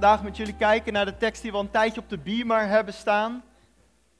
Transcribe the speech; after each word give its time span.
vandaag 0.00 0.22
met 0.22 0.36
jullie 0.36 0.56
kijken 0.56 0.92
naar 0.92 1.04
de 1.04 1.16
tekst 1.16 1.42
die 1.42 1.50
we 1.50 1.56
al 1.56 1.62
een 1.62 1.70
tijdje 1.70 2.00
op 2.00 2.08
de 2.08 2.18
beamer 2.18 2.66
hebben 2.66 2.94
staan. 2.94 3.44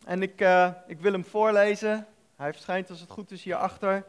En 0.04 0.22
ik, 0.22 0.40
uh, 0.40 0.70
ik 0.86 1.00
wil 1.00 1.12
hem 1.12 1.24
voorlezen. 1.24 2.06
Hij 2.36 2.52
verschijnt 2.52 2.90
als 2.90 3.00
het 3.00 3.10
goed 3.10 3.30
is 3.30 3.42
hierachter. 3.42 4.06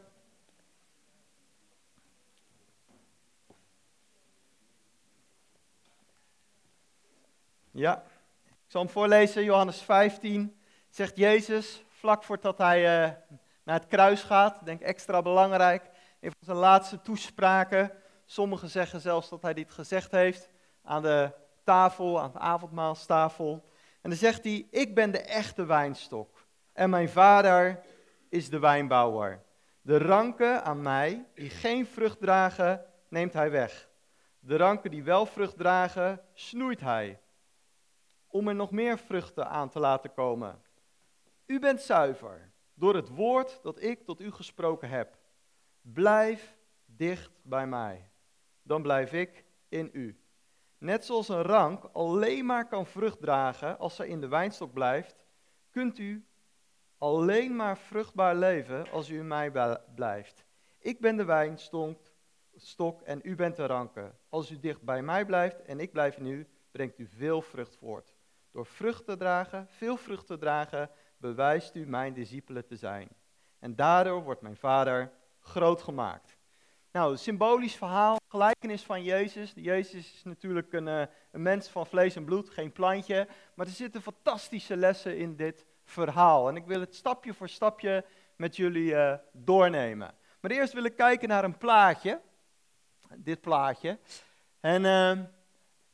Ja, 7.71 8.03
ik 8.45 8.53
zal 8.67 8.81
hem 8.81 8.91
voorlezen. 8.91 9.43
Johannes 9.43 9.81
15 9.81 10.59
zegt 10.89 11.17
Jezus, 11.17 11.83
vlak 11.89 12.23
voordat 12.23 12.57
hij 12.57 12.79
uh, 12.79 13.13
naar 13.63 13.79
het 13.79 13.87
kruis 13.87 14.21
gaat, 14.21 14.65
denk 14.65 14.81
extra 14.81 15.21
belangrijk, 15.21 15.89
een 16.19 16.31
van 16.31 16.45
zijn 16.45 16.57
laatste 16.57 17.01
toespraken. 17.01 17.91
Sommigen 18.25 18.69
zeggen 18.69 19.01
zelfs 19.01 19.29
dat 19.29 19.41
hij 19.41 19.53
dit 19.53 19.71
gezegd 19.71 20.11
heeft 20.11 20.49
aan 20.83 21.01
de 21.01 21.45
tafel, 21.67 22.21
aan 22.21 22.31
de 22.31 22.39
avondmaalstafel. 22.39 23.63
En 24.01 24.09
dan 24.09 24.19
zegt 24.19 24.43
hij, 24.43 24.67
ik 24.71 24.95
ben 24.95 25.11
de 25.11 25.21
echte 25.21 25.65
wijnstok 25.65 26.47
en 26.73 26.89
mijn 26.89 27.09
vader 27.09 27.83
is 28.29 28.49
de 28.49 28.59
wijnbouwer. 28.59 29.43
De 29.81 29.97
ranken 29.97 30.63
aan 30.63 30.81
mij, 30.81 31.25
die 31.35 31.49
geen 31.49 31.85
vrucht 31.85 32.19
dragen, 32.19 32.85
neemt 33.09 33.33
hij 33.33 33.51
weg. 33.51 33.89
De 34.39 34.57
ranken 34.57 34.91
die 34.91 35.03
wel 35.03 35.25
vrucht 35.25 35.57
dragen, 35.57 36.21
snoeit 36.33 36.79
hij, 36.79 37.21
om 38.27 38.47
er 38.47 38.55
nog 38.55 38.71
meer 38.71 38.97
vruchten 38.97 39.47
aan 39.49 39.69
te 39.69 39.79
laten 39.79 40.13
komen. 40.13 40.61
U 41.45 41.59
bent 41.59 41.81
zuiver 41.81 42.51
door 42.73 42.95
het 42.95 43.09
woord 43.09 43.59
dat 43.63 43.81
ik 43.81 44.05
tot 44.05 44.21
u 44.21 44.31
gesproken 44.31 44.89
heb. 44.89 45.17
Blijf 45.81 46.57
dicht 46.85 47.31
bij 47.43 47.67
mij, 47.67 48.09
dan 48.61 48.81
blijf 48.81 49.13
ik 49.13 49.45
in 49.69 49.89
u. 49.93 50.21
Net 50.77 51.05
zoals 51.05 51.29
een 51.29 51.41
rank 51.41 51.83
alleen 51.93 52.45
maar 52.45 52.67
kan 52.67 52.85
vrucht 52.85 53.21
dragen 53.21 53.79
als 53.79 53.95
ze 53.95 54.07
in 54.07 54.21
de 54.21 54.27
wijnstok 54.27 54.73
blijft, 54.73 55.25
kunt 55.69 55.97
u 55.97 56.25
alleen 56.97 57.55
maar 57.55 57.77
vruchtbaar 57.77 58.35
leven 58.35 58.91
als 58.91 59.09
u 59.09 59.17
in 59.17 59.27
mij 59.27 59.51
blijft. 59.95 60.45
Ik 60.79 60.99
ben 60.99 61.17
de 61.17 61.25
wijnstok 61.25 63.01
en 63.03 63.19
u 63.23 63.35
bent 63.35 63.55
de 63.55 63.65
ranken. 63.65 64.17
Als 64.29 64.51
u 64.51 64.59
dicht 64.59 64.81
bij 64.81 65.01
mij 65.01 65.25
blijft 65.25 65.61
en 65.61 65.79
ik 65.79 65.91
blijf 65.91 66.17
in 66.17 66.25
u, 66.25 66.47
brengt 66.71 66.99
u 66.99 67.07
veel 67.07 67.41
vrucht 67.41 67.75
voort. 67.75 68.15
Door 68.51 68.65
vrucht 68.65 69.05
te 69.05 69.17
dragen, 69.17 69.67
veel 69.69 69.97
vrucht 69.97 70.27
te 70.27 70.37
dragen, 70.37 70.89
bewijst 71.17 71.75
u 71.75 71.85
mijn 71.85 72.13
discipelen 72.13 72.65
te 72.65 72.75
zijn. 72.75 73.09
En 73.59 73.75
daardoor 73.75 74.23
wordt 74.23 74.41
mijn 74.41 74.57
vader 74.57 75.11
groot 75.39 75.81
gemaakt. 75.81 76.36
Nou, 76.97 77.17
symbolisch 77.17 77.75
verhaal, 77.75 78.17
gelijkenis 78.27 78.83
van 78.83 79.03
Jezus. 79.03 79.51
Jezus 79.55 80.13
is 80.13 80.23
natuurlijk 80.23 80.73
een, 80.73 80.87
eh, 80.87 81.01
een 81.31 81.41
mens 81.41 81.67
van 81.67 81.85
vlees 81.85 82.15
en 82.15 82.25
bloed, 82.25 82.49
geen 82.49 82.71
plantje. 82.71 83.27
Maar 83.53 83.65
er 83.65 83.71
zitten 83.71 84.01
fantastische 84.01 84.77
lessen 84.77 85.17
in 85.17 85.35
dit 85.35 85.65
verhaal. 85.83 86.47
En 86.47 86.55
ik 86.55 86.65
wil 86.65 86.79
het 86.79 86.95
stapje 86.95 87.33
voor 87.33 87.49
stapje 87.49 88.05
met 88.35 88.55
jullie 88.55 88.91
uh, 88.91 89.13
doornemen. 89.31 90.13
Maar 90.39 90.51
eerst 90.51 90.73
wil 90.73 90.83
ik 90.83 90.95
kijken 90.95 91.27
naar 91.27 91.43
een 91.43 91.57
plaatje. 91.57 92.21
Dit 93.15 93.41
plaatje. 93.41 93.99
En 94.59 94.83
uh, 94.83 95.25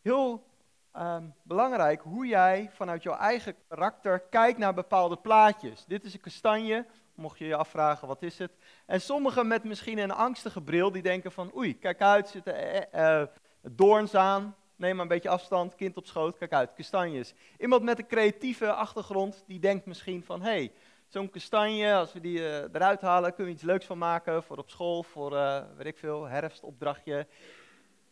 heel 0.02 0.48
uh, 0.96 1.18
belangrijk 1.42 2.02
hoe 2.02 2.28
jij 2.28 2.70
vanuit 2.74 3.04
jouw 3.04 3.18
eigen 3.18 3.56
karakter 3.68 4.20
kijkt 4.20 4.58
naar 4.58 4.74
bepaalde 4.74 5.18
plaatjes. 5.18 5.86
Dit 5.86 6.04
is 6.04 6.14
een 6.14 6.22
kastanje, 6.22 6.86
mocht 7.16 7.38
je 7.38 7.46
je 7.46 7.56
afvragen 7.56 8.08
wat 8.08 8.22
is 8.22 8.38
het. 8.38 8.52
En 8.86 9.02
sommigen 9.02 9.48
met 9.48 9.64
misschien 9.64 9.98
een 9.98 10.12
angstige 10.12 10.62
bril 10.62 10.92
die 10.92 11.02
denken 11.02 11.32
van 11.32 11.56
oei, 11.56 11.80
kijk 11.80 12.02
uit, 12.02 12.30
zitten 12.30 12.56
uh, 12.56 12.82
uh, 12.94 13.24
doorns 13.62 14.16
aan. 14.16 14.56
Neem 14.76 14.96
maar 14.96 15.02
een 15.02 15.12
beetje 15.12 15.30
afstand, 15.30 15.76
kind 15.76 15.98
op 15.98 16.06
schoot, 16.06 16.38
kijk 16.38 16.54
uit, 16.54 16.74
kastanjes. 16.74 17.34
Iemand 17.58 17.84
met 17.84 18.00
een 18.00 18.08
creatieve 18.08 18.74
achtergrond 18.74 19.44
die 19.48 19.60
denkt 19.60 19.86
misschien 19.86 20.24
van 20.24 20.42
hé, 20.42 20.50
hey, 20.50 20.72
zo'n 21.08 21.30
kastanje, 21.30 21.94
als 21.94 22.14
we 22.14 22.20
die 22.20 22.40
uh, 22.40 22.56
eruit 22.56 23.02
halen, 23.02 23.30
kunnen 23.30 23.54
we 23.54 23.60
iets 23.60 23.68
leuks 23.68 23.86
van 23.86 23.98
maken 23.98 24.44
voor 24.44 24.58
op 24.58 24.70
school, 24.70 25.04
voor 25.04 25.32
weet 25.78 25.86
ik 25.86 25.98
veel, 25.98 26.28
herfstopdrachtje. 26.28 27.28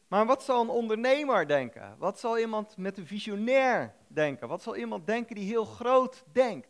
Maar 0.08 0.26
wat 0.26 0.44
zal 0.44 0.62
een 0.62 0.70
ondernemer 0.70 1.47
denken? 1.47 1.96
Wat 1.97 2.20
zal 2.20 2.40
iemand 2.40 2.78
met 2.78 2.97
een 2.97 3.08
visionair 3.08 3.94
denken? 4.08 4.47
Wat 4.47 4.62
zal 4.62 4.76
iemand 4.76 5.06
denken 5.06 5.36
die 5.36 5.47
heel 5.47 5.66
groot 5.66 6.24
denkt? 6.31 6.68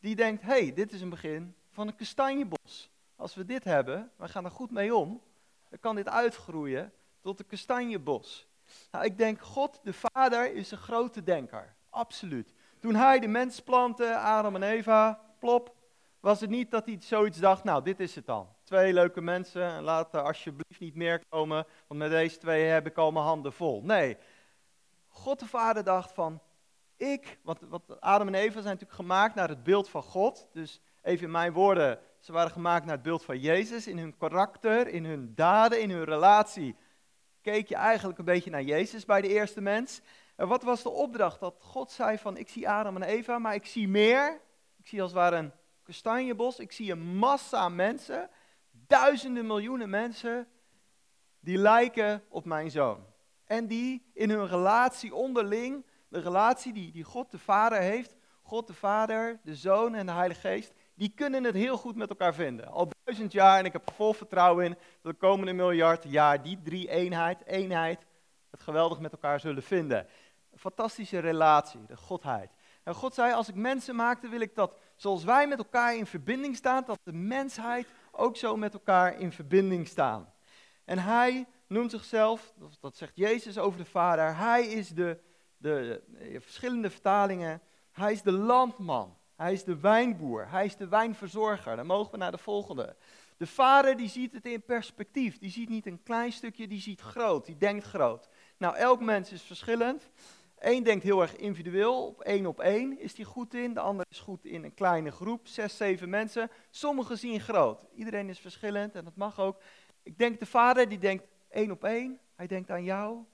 Die 0.00 0.16
denkt, 0.16 0.42
hé, 0.42 0.48
hey, 0.48 0.72
dit 0.72 0.92
is 0.92 1.00
een 1.00 1.10
begin 1.10 1.54
van 1.74 1.86
een 1.88 1.96
kastanjebos. 1.96 2.90
Als 3.16 3.34
we 3.34 3.44
dit 3.44 3.64
hebben, 3.64 4.10
we 4.16 4.28
gaan 4.28 4.44
er 4.44 4.50
goed 4.50 4.70
mee 4.70 4.94
om, 4.94 5.22
dan 5.68 5.78
kan 5.78 5.94
dit 5.94 6.08
uitgroeien 6.08 6.92
tot 7.20 7.38
een 7.38 7.46
kastanjebos. 7.46 8.46
Nou, 8.90 9.04
ik 9.04 9.18
denk, 9.18 9.40
God 9.40 9.80
de 9.82 9.92
Vader 9.92 10.54
is 10.54 10.70
een 10.70 10.78
grote 10.78 11.22
denker. 11.22 11.74
Absoluut. 11.90 12.52
Toen 12.80 12.94
hij 12.94 13.18
de 13.18 13.26
mens 13.26 13.60
plantte, 13.60 14.16
Adam 14.16 14.54
en 14.54 14.62
Eva, 14.62 15.20
plop, 15.38 15.74
was 16.20 16.40
het 16.40 16.50
niet 16.50 16.70
dat 16.70 16.86
hij 16.86 16.96
zoiets 17.00 17.38
dacht, 17.38 17.64
nou, 17.64 17.82
dit 17.82 18.00
is 18.00 18.14
het 18.14 18.26
dan. 18.26 18.48
Twee 18.62 18.92
leuke 18.92 19.20
mensen, 19.20 19.62
en 19.62 19.82
laat 19.82 20.14
er 20.14 20.22
alsjeblieft 20.22 20.80
niet 20.80 20.94
meer 20.94 21.22
komen, 21.28 21.66
want 21.86 22.00
met 22.00 22.10
deze 22.10 22.38
twee 22.38 22.64
heb 22.64 22.86
ik 22.86 22.96
al 22.96 23.12
mijn 23.12 23.24
handen 23.24 23.52
vol. 23.52 23.82
Nee, 23.82 24.16
God 25.08 25.38
de 25.38 25.46
Vader 25.46 25.84
dacht 25.84 26.12
van, 26.12 26.40
ik, 26.96 27.38
want, 27.42 27.60
want 27.60 28.00
Adam 28.00 28.26
en 28.26 28.34
Eva 28.34 28.52
zijn 28.52 28.64
natuurlijk 28.64 28.92
gemaakt 28.92 29.34
naar 29.34 29.48
het 29.48 29.62
beeld 29.62 29.88
van 29.88 30.02
God, 30.02 30.48
dus 30.52 30.80
even 31.04 31.24
in 31.24 31.30
mijn 31.30 31.52
woorden, 31.52 31.98
ze 32.18 32.32
waren 32.32 32.50
gemaakt 32.50 32.84
naar 32.84 32.94
het 32.94 33.02
beeld 33.02 33.24
van 33.24 33.38
Jezus, 33.38 33.86
in 33.86 33.98
hun 33.98 34.16
karakter, 34.16 34.88
in 34.88 35.04
hun 35.04 35.32
daden, 35.34 35.80
in 35.80 35.90
hun 35.90 36.04
relatie. 36.04 36.76
Keek 37.42 37.68
je 37.68 37.74
eigenlijk 37.74 38.18
een 38.18 38.24
beetje 38.24 38.50
naar 38.50 38.62
Jezus 38.62 39.04
bij 39.04 39.20
de 39.20 39.28
eerste 39.28 39.60
mens. 39.60 40.00
En 40.36 40.48
wat 40.48 40.62
was 40.62 40.82
de 40.82 40.90
opdracht? 40.90 41.40
Dat 41.40 41.56
God 41.58 41.90
zei 41.90 42.18
van, 42.18 42.36
ik 42.36 42.48
zie 42.48 42.68
Adam 42.68 42.96
en 42.96 43.02
Eva, 43.02 43.38
maar 43.38 43.54
ik 43.54 43.66
zie 43.66 43.88
meer. 43.88 44.40
Ik 44.76 44.86
zie 44.86 45.02
als 45.02 45.10
het 45.10 45.20
ware 45.20 45.36
een 45.36 45.52
kastanjebos, 45.82 46.58
ik 46.58 46.72
zie 46.72 46.92
een 46.92 47.16
massa 47.16 47.68
mensen, 47.68 48.30
duizenden 48.70 49.46
miljoenen 49.46 49.90
mensen, 49.90 50.48
die 51.40 51.58
lijken 51.58 52.24
op 52.28 52.44
mijn 52.44 52.70
zoon. 52.70 53.06
En 53.44 53.66
die 53.66 54.10
in 54.12 54.30
hun 54.30 54.46
relatie 54.46 55.14
onderling, 55.14 55.86
de 56.08 56.20
relatie 56.20 56.72
die, 56.72 56.92
die 56.92 57.04
God 57.04 57.30
de 57.30 57.38
Vader 57.38 57.78
heeft, 57.78 58.16
God 58.42 58.66
de 58.66 58.74
Vader, 58.74 59.40
de 59.42 59.54
Zoon 59.54 59.94
en 59.94 60.06
de 60.06 60.12
Heilige 60.12 60.40
Geest, 60.40 60.72
die 60.94 61.12
kunnen 61.14 61.44
het 61.44 61.54
heel 61.54 61.76
goed 61.76 61.96
met 61.96 62.08
elkaar 62.08 62.34
vinden. 62.34 62.68
Al 62.68 62.88
duizend 63.04 63.32
jaar 63.32 63.58
en 63.58 63.64
ik 63.64 63.72
heb 63.72 63.92
vol 63.94 64.12
vertrouwen 64.12 64.64
in 64.64 64.76
dat 65.02 65.12
de 65.12 65.18
komende 65.18 65.52
miljard 65.52 66.04
jaar 66.08 66.42
die 66.42 66.62
drie 66.62 66.88
eenheid, 66.88 67.46
eenheid, 67.46 68.06
het 68.50 68.62
geweldig 68.62 69.00
met 69.00 69.12
elkaar 69.12 69.40
zullen 69.40 69.62
vinden. 69.62 70.06
Een 70.50 70.58
fantastische 70.58 71.18
relatie, 71.18 71.86
de 71.86 71.96
Godheid. 71.96 72.50
En 72.82 72.94
God 72.94 73.14
zei, 73.14 73.32
als 73.32 73.48
ik 73.48 73.54
mensen 73.54 73.96
maakte, 73.96 74.28
wil 74.28 74.40
ik 74.40 74.54
dat 74.54 74.78
zoals 74.96 75.24
wij 75.24 75.48
met 75.48 75.58
elkaar 75.58 75.96
in 75.96 76.06
verbinding 76.06 76.56
staan, 76.56 76.84
dat 76.86 76.98
de 77.02 77.12
mensheid 77.12 77.86
ook 78.12 78.36
zo 78.36 78.56
met 78.56 78.74
elkaar 78.74 79.20
in 79.20 79.32
verbinding 79.32 79.88
staan. 79.88 80.32
En 80.84 80.98
hij 80.98 81.46
noemt 81.66 81.90
zichzelf, 81.90 82.52
dat 82.80 82.96
zegt 82.96 83.16
Jezus 83.16 83.58
over 83.58 83.78
de 83.78 83.84
Vader, 83.84 84.36
hij 84.36 84.66
is 84.66 84.88
de, 84.88 85.20
de, 85.56 86.02
de 86.06 86.40
verschillende 86.40 86.90
vertalingen, 86.90 87.62
hij 87.92 88.12
is 88.12 88.22
de 88.22 88.32
landman. 88.32 89.16
Hij 89.36 89.52
is 89.52 89.64
de 89.64 89.80
wijnboer, 89.80 90.50
hij 90.50 90.64
is 90.64 90.76
de 90.76 90.88
wijnverzorger. 90.88 91.76
Dan 91.76 91.86
mogen 91.86 92.12
we 92.12 92.16
naar 92.16 92.30
de 92.30 92.38
volgende. 92.38 92.96
De 93.36 93.46
vader 93.46 93.96
die 93.96 94.08
ziet 94.08 94.32
het 94.32 94.46
in 94.46 94.62
perspectief. 94.62 95.38
Die 95.38 95.50
ziet 95.50 95.68
niet 95.68 95.86
een 95.86 96.02
klein 96.02 96.32
stukje, 96.32 96.68
die 96.68 96.80
ziet 96.80 97.00
groot, 97.00 97.46
die 97.46 97.56
denkt 97.56 97.84
groot. 97.84 98.28
Nou, 98.56 98.76
elk 98.76 99.00
mens 99.00 99.32
is 99.32 99.42
verschillend. 99.42 100.10
Eén 100.58 100.82
denkt 100.82 101.04
heel 101.04 101.22
erg 101.22 101.36
individueel, 101.36 102.06
op 102.06 102.20
één 102.20 102.46
op 102.46 102.60
één 102.60 102.98
is 102.98 103.14
die 103.14 103.24
goed 103.24 103.54
in. 103.54 103.74
De 103.74 103.80
ander 103.80 104.06
is 104.08 104.18
goed 104.18 104.44
in 104.44 104.64
een 104.64 104.74
kleine 104.74 105.10
groep, 105.10 105.46
zes, 105.46 105.76
zeven 105.76 106.08
mensen. 106.08 106.50
Sommigen 106.70 107.18
zien 107.18 107.40
groot. 107.40 107.84
Iedereen 107.94 108.28
is 108.28 108.38
verschillend 108.38 108.94
en 108.94 109.04
dat 109.04 109.16
mag 109.16 109.40
ook. 109.40 109.60
Ik 110.02 110.18
denk 110.18 110.38
de 110.38 110.46
vader 110.46 110.88
die 110.88 110.98
denkt 110.98 111.24
één 111.48 111.70
op 111.70 111.84
één. 111.84 112.20
Hij 112.34 112.46
denkt 112.46 112.70
aan 112.70 112.84
jou, 112.84 113.24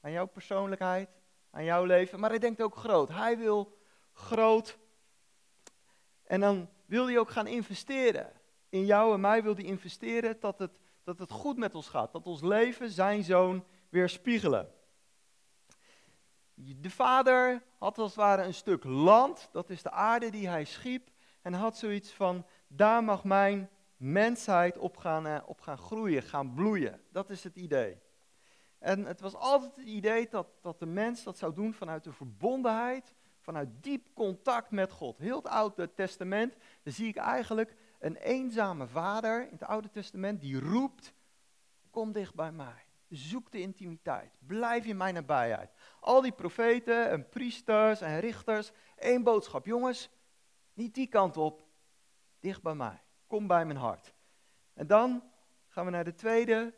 aan 0.00 0.12
jouw 0.12 0.26
persoonlijkheid, 0.26 1.08
aan 1.50 1.64
jouw 1.64 1.84
leven. 1.84 2.20
Maar 2.20 2.30
hij 2.30 2.38
denkt 2.38 2.62
ook 2.62 2.76
groot. 2.76 3.08
Hij 3.08 3.38
wil 3.38 3.78
groot 4.12 4.78
en 6.30 6.40
dan 6.40 6.68
wil 6.86 7.06
hij 7.06 7.18
ook 7.18 7.30
gaan 7.30 7.46
investeren. 7.46 8.32
In 8.68 8.84
jou 8.84 9.14
en 9.14 9.20
mij 9.20 9.42
wil 9.42 9.54
hij 9.54 9.64
investeren 9.64 10.36
dat 10.40 10.58
het, 10.58 10.78
dat 11.04 11.18
het 11.18 11.30
goed 11.30 11.56
met 11.56 11.74
ons 11.74 11.88
gaat. 11.88 12.12
Dat 12.12 12.26
ons 12.26 12.42
leven 12.42 12.90
zijn 12.90 13.24
zoon 13.24 13.64
weerspiegelen. 13.88 14.72
De 16.54 16.90
vader 16.90 17.62
had 17.78 17.98
als 17.98 18.10
het 18.10 18.20
ware 18.20 18.42
een 18.42 18.54
stuk 18.54 18.84
land, 18.84 19.48
dat 19.52 19.70
is 19.70 19.82
de 19.82 19.90
aarde 19.90 20.30
die 20.30 20.48
hij 20.48 20.64
schiep. 20.64 21.10
En 21.42 21.52
had 21.52 21.76
zoiets 21.76 22.12
van, 22.12 22.46
daar 22.66 23.04
mag 23.04 23.24
mijn 23.24 23.70
mensheid 23.96 24.78
op 24.78 24.96
gaan, 24.96 25.26
eh, 25.26 25.42
op 25.46 25.60
gaan 25.60 25.78
groeien, 25.78 26.22
gaan 26.22 26.54
bloeien. 26.54 27.00
Dat 27.12 27.30
is 27.30 27.44
het 27.44 27.56
idee. 27.56 27.98
En 28.78 29.04
het 29.04 29.20
was 29.20 29.34
altijd 29.34 29.76
het 29.76 29.86
idee 29.86 30.28
dat, 30.28 30.46
dat 30.60 30.78
de 30.78 30.86
mens 30.86 31.22
dat 31.22 31.38
zou 31.38 31.54
doen 31.54 31.72
vanuit 31.72 32.04
de 32.04 32.12
verbondenheid 32.12 33.14
vanuit 33.50 33.82
diep 33.82 34.06
contact 34.14 34.70
met 34.70 34.90
God. 34.90 35.18
Heel 35.18 35.36
het 35.36 35.46
Oude 35.46 35.94
Testament, 35.94 36.56
dan 36.82 36.92
zie 36.92 37.08
ik 37.08 37.16
eigenlijk 37.16 37.76
een 37.98 38.16
eenzame 38.16 38.86
vader 38.86 39.42
in 39.46 39.52
het 39.52 39.62
Oude 39.62 39.90
Testament 39.90 40.40
die 40.40 40.60
roept, 40.60 41.12
kom 41.90 42.12
dicht 42.12 42.34
bij 42.34 42.52
mij. 42.52 42.84
zoek 43.08 43.50
de 43.50 43.60
intimiteit. 43.60 44.32
Blijf 44.38 44.84
in 44.84 44.96
mijn 44.96 45.14
nabijheid. 45.14 45.70
Al 46.00 46.20
die 46.20 46.32
profeten 46.32 47.10
en 47.10 47.28
priesters 47.28 48.00
en 48.00 48.20
richters, 48.20 48.70
één 48.96 49.22
boodschap. 49.22 49.66
Jongens, 49.66 50.10
niet 50.72 50.94
die 50.94 51.08
kant 51.08 51.36
op, 51.36 51.66
dicht 52.40 52.62
bij 52.62 52.74
mij. 52.74 53.02
Kom 53.26 53.46
bij 53.46 53.64
mijn 53.64 53.78
hart. 53.78 54.14
En 54.74 54.86
dan 54.86 55.22
gaan 55.68 55.84
we 55.84 55.90
naar 55.90 56.04
de 56.04 56.14
tweede, 56.14 56.74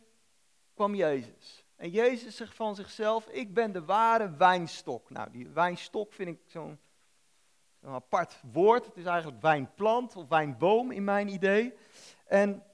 kwam 0.75 0.95
Jezus. 0.95 1.62
En 1.83 1.91
Jezus 1.91 2.37
zegt 2.37 2.55
van 2.55 2.75
zichzelf, 2.75 3.27
ik 3.27 3.55
ben 3.55 3.73
de 3.73 3.85
ware 3.85 4.37
wijnstok. 4.37 5.11
Nou, 5.11 5.31
die 5.31 5.49
wijnstok 5.49 6.13
vind 6.13 6.29
ik 6.29 6.41
zo'n 6.47 6.79
apart 7.85 8.41
woord. 8.53 8.87
Het 8.87 8.97
is 8.97 9.05
eigenlijk 9.05 9.43
wijnplant 9.43 10.17
of 10.17 10.29
wijnboom 10.29 10.91
in 10.91 11.05
mijn 11.05 11.29
idee. 11.29 11.75
En 12.27 12.65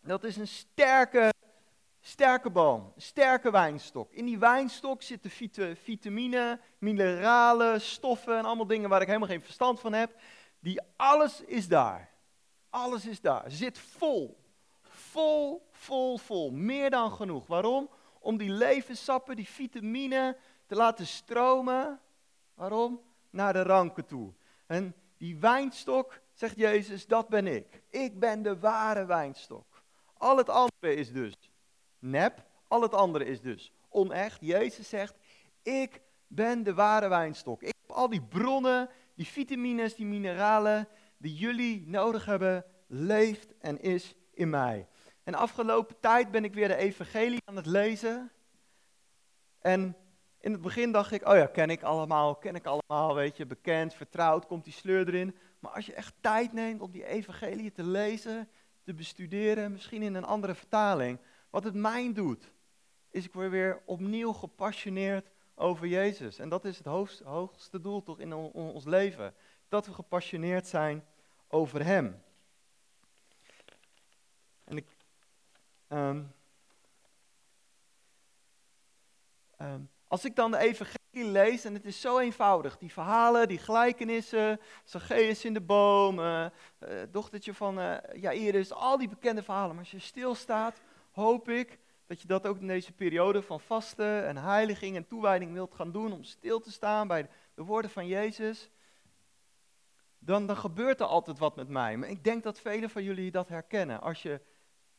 dat 0.00 0.24
is 0.24 0.36
een 0.36 0.48
sterke, 0.48 1.32
sterke 2.00 2.50
boom, 2.50 2.92
sterke 2.96 3.50
wijnstok. 3.50 4.12
In 4.12 4.24
die 4.24 4.38
wijnstok 4.38 5.02
zitten 5.02 5.30
vitamine, 5.76 6.60
mineralen, 6.78 7.80
stoffen 7.80 8.38
en 8.38 8.44
allemaal 8.44 8.66
dingen 8.66 8.88
waar 8.88 9.00
ik 9.00 9.06
helemaal 9.06 9.28
geen 9.28 9.42
verstand 9.42 9.80
van 9.80 9.92
heb. 9.92 10.20
Die 10.58 10.80
alles 10.96 11.40
is 11.40 11.68
daar. 11.68 12.10
Alles 12.70 13.06
is 13.06 13.20
daar. 13.20 13.44
Zit 13.50 13.78
vol. 13.78 14.36
Vol, 14.82 15.68
vol, 15.70 16.18
vol. 16.18 16.50
Meer 16.50 16.90
dan 16.90 17.12
genoeg. 17.12 17.46
Waarom? 17.46 17.88
Om 18.26 18.36
die 18.36 18.50
levenssappen, 18.50 19.36
die 19.36 19.48
vitamine 19.48 20.36
te 20.66 20.74
laten 20.74 21.06
stromen. 21.06 22.00
Waarom? 22.54 23.00
Naar 23.30 23.52
de 23.52 23.62
ranken 23.62 24.06
toe. 24.06 24.32
En 24.66 24.94
die 25.16 25.36
wijnstok, 25.36 26.20
zegt 26.32 26.56
Jezus, 26.56 27.06
dat 27.06 27.28
ben 27.28 27.46
ik. 27.46 27.82
Ik 27.90 28.18
ben 28.20 28.42
de 28.42 28.58
ware 28.58 29.04
wijnstok. 29.04 29.82
Al 30.16 30.36
het 30.36 30.48
andere 30.48 30.94
is 30.94 31.12
dus 31.12 31.34
nep, 31.98 32.46
al 32.68 32.82
het 32.82 32.94
andere 32.94 33.24
is 33.24 33.40
dus 33.40 33.72
onecht. 33.88 34.38
Jezus 34.40 34.88
zegt, 34.88 35.14
ik 35.62 36.00
ben 36.26 36.62
de 36.62 36.74
ware 36.74 37.08
wijnstok. 37.08 37.62
Ik 37.62 37.74
heb 37.86 37.96
al 37.96 38.08
die 38.08 38.22
bronnen, 38.22 38.88
die 39.14 39.26
vitamines, 39.26 39.94
die 39.94 40.06
mineralen 40.06 40.88
die 41.18 41.34
jullie 41.34 41.84
nodig 41.86 42.24
hebben, 42.24 42.64
leeft 42.86 43.54
en 43.58 43.80
is 43.80 44.14
in 44.32 44.50
mij. 44.50 44.88
En 45.26 45.34
afgelopen 45.34 46.00
tijd 46.00 46.30
ben 46.30 46.44
ik 46.44 46.54
weer 46.54 46.68
de 46.68 46.76
evangelie 46.76 47.42
aan 47.44 47.56
het 47.56 47.66
lezen. 47.66 48.32
En 49.58 49.96
in 50.40 50.52
het 50.52 50.60
begin 50.60 50.92
dacht 50.92 51.12
ik, 51.12 51.28
oh 51.28 51.36
ja, 51.36 51.46
ken 51.46 51.70
ik 51.70 51.82
allemaal, 51.82 52.36
ken 52.36 52.54
ik 52.54 52.66
allemaal, 52.66 53.14
weet 53.14 53.36
je, 53.36 53.46
bekend, 53.46 53.94
vertrouwd, 53.94 54.46
komt 54.46 54.64
die 54.64 54.72
sleur 54.72 55.08
erin. 55.08 55.36
Maar 55.58 55.72
als 55.72 55.86
je 55.86 55.94
echt 55.94 56.14
tijd 56.20 56.52
neemt 56.52 56.80
om 56.80 56.90
die 56.90 57.06
evangelie 57.06 57.72
te 57.72 57.84
lezen, 57.84 58.48
te 58.82 58.94
bestuderen, 58.94 59.72
misschien 59.72 60.02
in 60.02 60.14
een 60.14 60.24
andere 60.24 60.54
vertaling, 60.54 61.18
wat 61.50 61.64
het 61.64 61.74
mij 61.74 62.12
doet, 62.12 62.52
is 63.10 63.24
ik 63.24 63.32
word 63.32 63.50
weer 63.50 63.82
opnieuw 63.84 64.32
gepassioneerd 64.32 65.30
over 65.54 65.86
Jezus. 65.86 66.38
En 66.38 66.48
dat 66.48 66.64
is 66.64 66.78
het 66.78 66.86
hoogste 67.24 67.80
doel 67.80 68.02
toch 68.02 68.18
in 68.18 68.32
ons 68.32 68.84
leven, 68.84 69.34
dat 69.68 69.86
we 69.86 69.92
gepassioneerd 69.92 70.66
zijn 70.66 71.04
over 71.48 71.84
Hem. 71.84 72.22
En 74.64 74.76
ik... 74.76 74.94
Um, 75.88 76.34
um, 79.60 79.90
als 80.08 80.24
ik 80.24 80.36
dan 80.36 80.50
de 80.50 80.58
evangelie 80.58 81.30
lees, 81.30 81.64
en 81.64 81.74
het 81.74 81.84
is 81.84 82.00
zo 82.00 82.18
eenvoudig, 82.18 82.78
die 82.78 82.92
verhalen, 82.92 83.48
die 83.48 83.58
gelijkenissen, 83.58 84.60
Zacchaeus 84.84 85.44
in 85.44 85.54
de 85.54 85.60
boom, 85.60 86.18
uh, 86.18 86.46
dochtertje 87.10 87.54
van 87.54 87.78
uh, 87.78 87.94
Jairus, 88.14 88.72
al 88.72 88.98
die 88.98 89.08
bekende 89.08 89.42
verhalen. 89.42 89.70
Maar 89.70 89.84
als 89.84 89.90
je 89.90 89.98
stilstaat, 89.98 90.80
hoop 91.12 91.48
ik 91.48 91.78
dat 92.06 92.20
je 92.20 92.28
dat 92.28 92.46
ook 92.46 92.60
in 92.60 92.66
deze 92.66 92.92
periode 92.92 93.42
van 93.42 93.60
vasten 93.60 94.26
en 94.26 94.36
heiliging 94.36 94.96
en 94.96 95.06
toewijding 95.06 95.52
wilt 95.52 95.74
gaan 95.74 95.92
doen, 95.92 96.12
om 96.12 96.22
stil 96.22 96.60
te 96.60 96.72
staan 96.72 97.08
bij 97.08 97.28
de 97.54 97.62
woorden 97.62 97.90
van 97.90 98.06
Jezus. 98.06 98.70
Dan, 100.18 100.46
dan 100.46 100.56
gebeurt 100.56 101.00
er 101.00 101.06
altijd 101.06 101.38
wat 101.38 101.56
met 101.56 101.68
mij. 101.68 101.96
Maar 101.96 102.08
ik 102.08 102.24
denk 102.24 102.42
dat 102.42 102.60
velen 102.60 102.90
van 102.90 103.02
jullie 103.02 103.30
dat 103.30 103.48
herkennen. 103.48 104.00
Als 104.00 104.22
je 104.22 104.40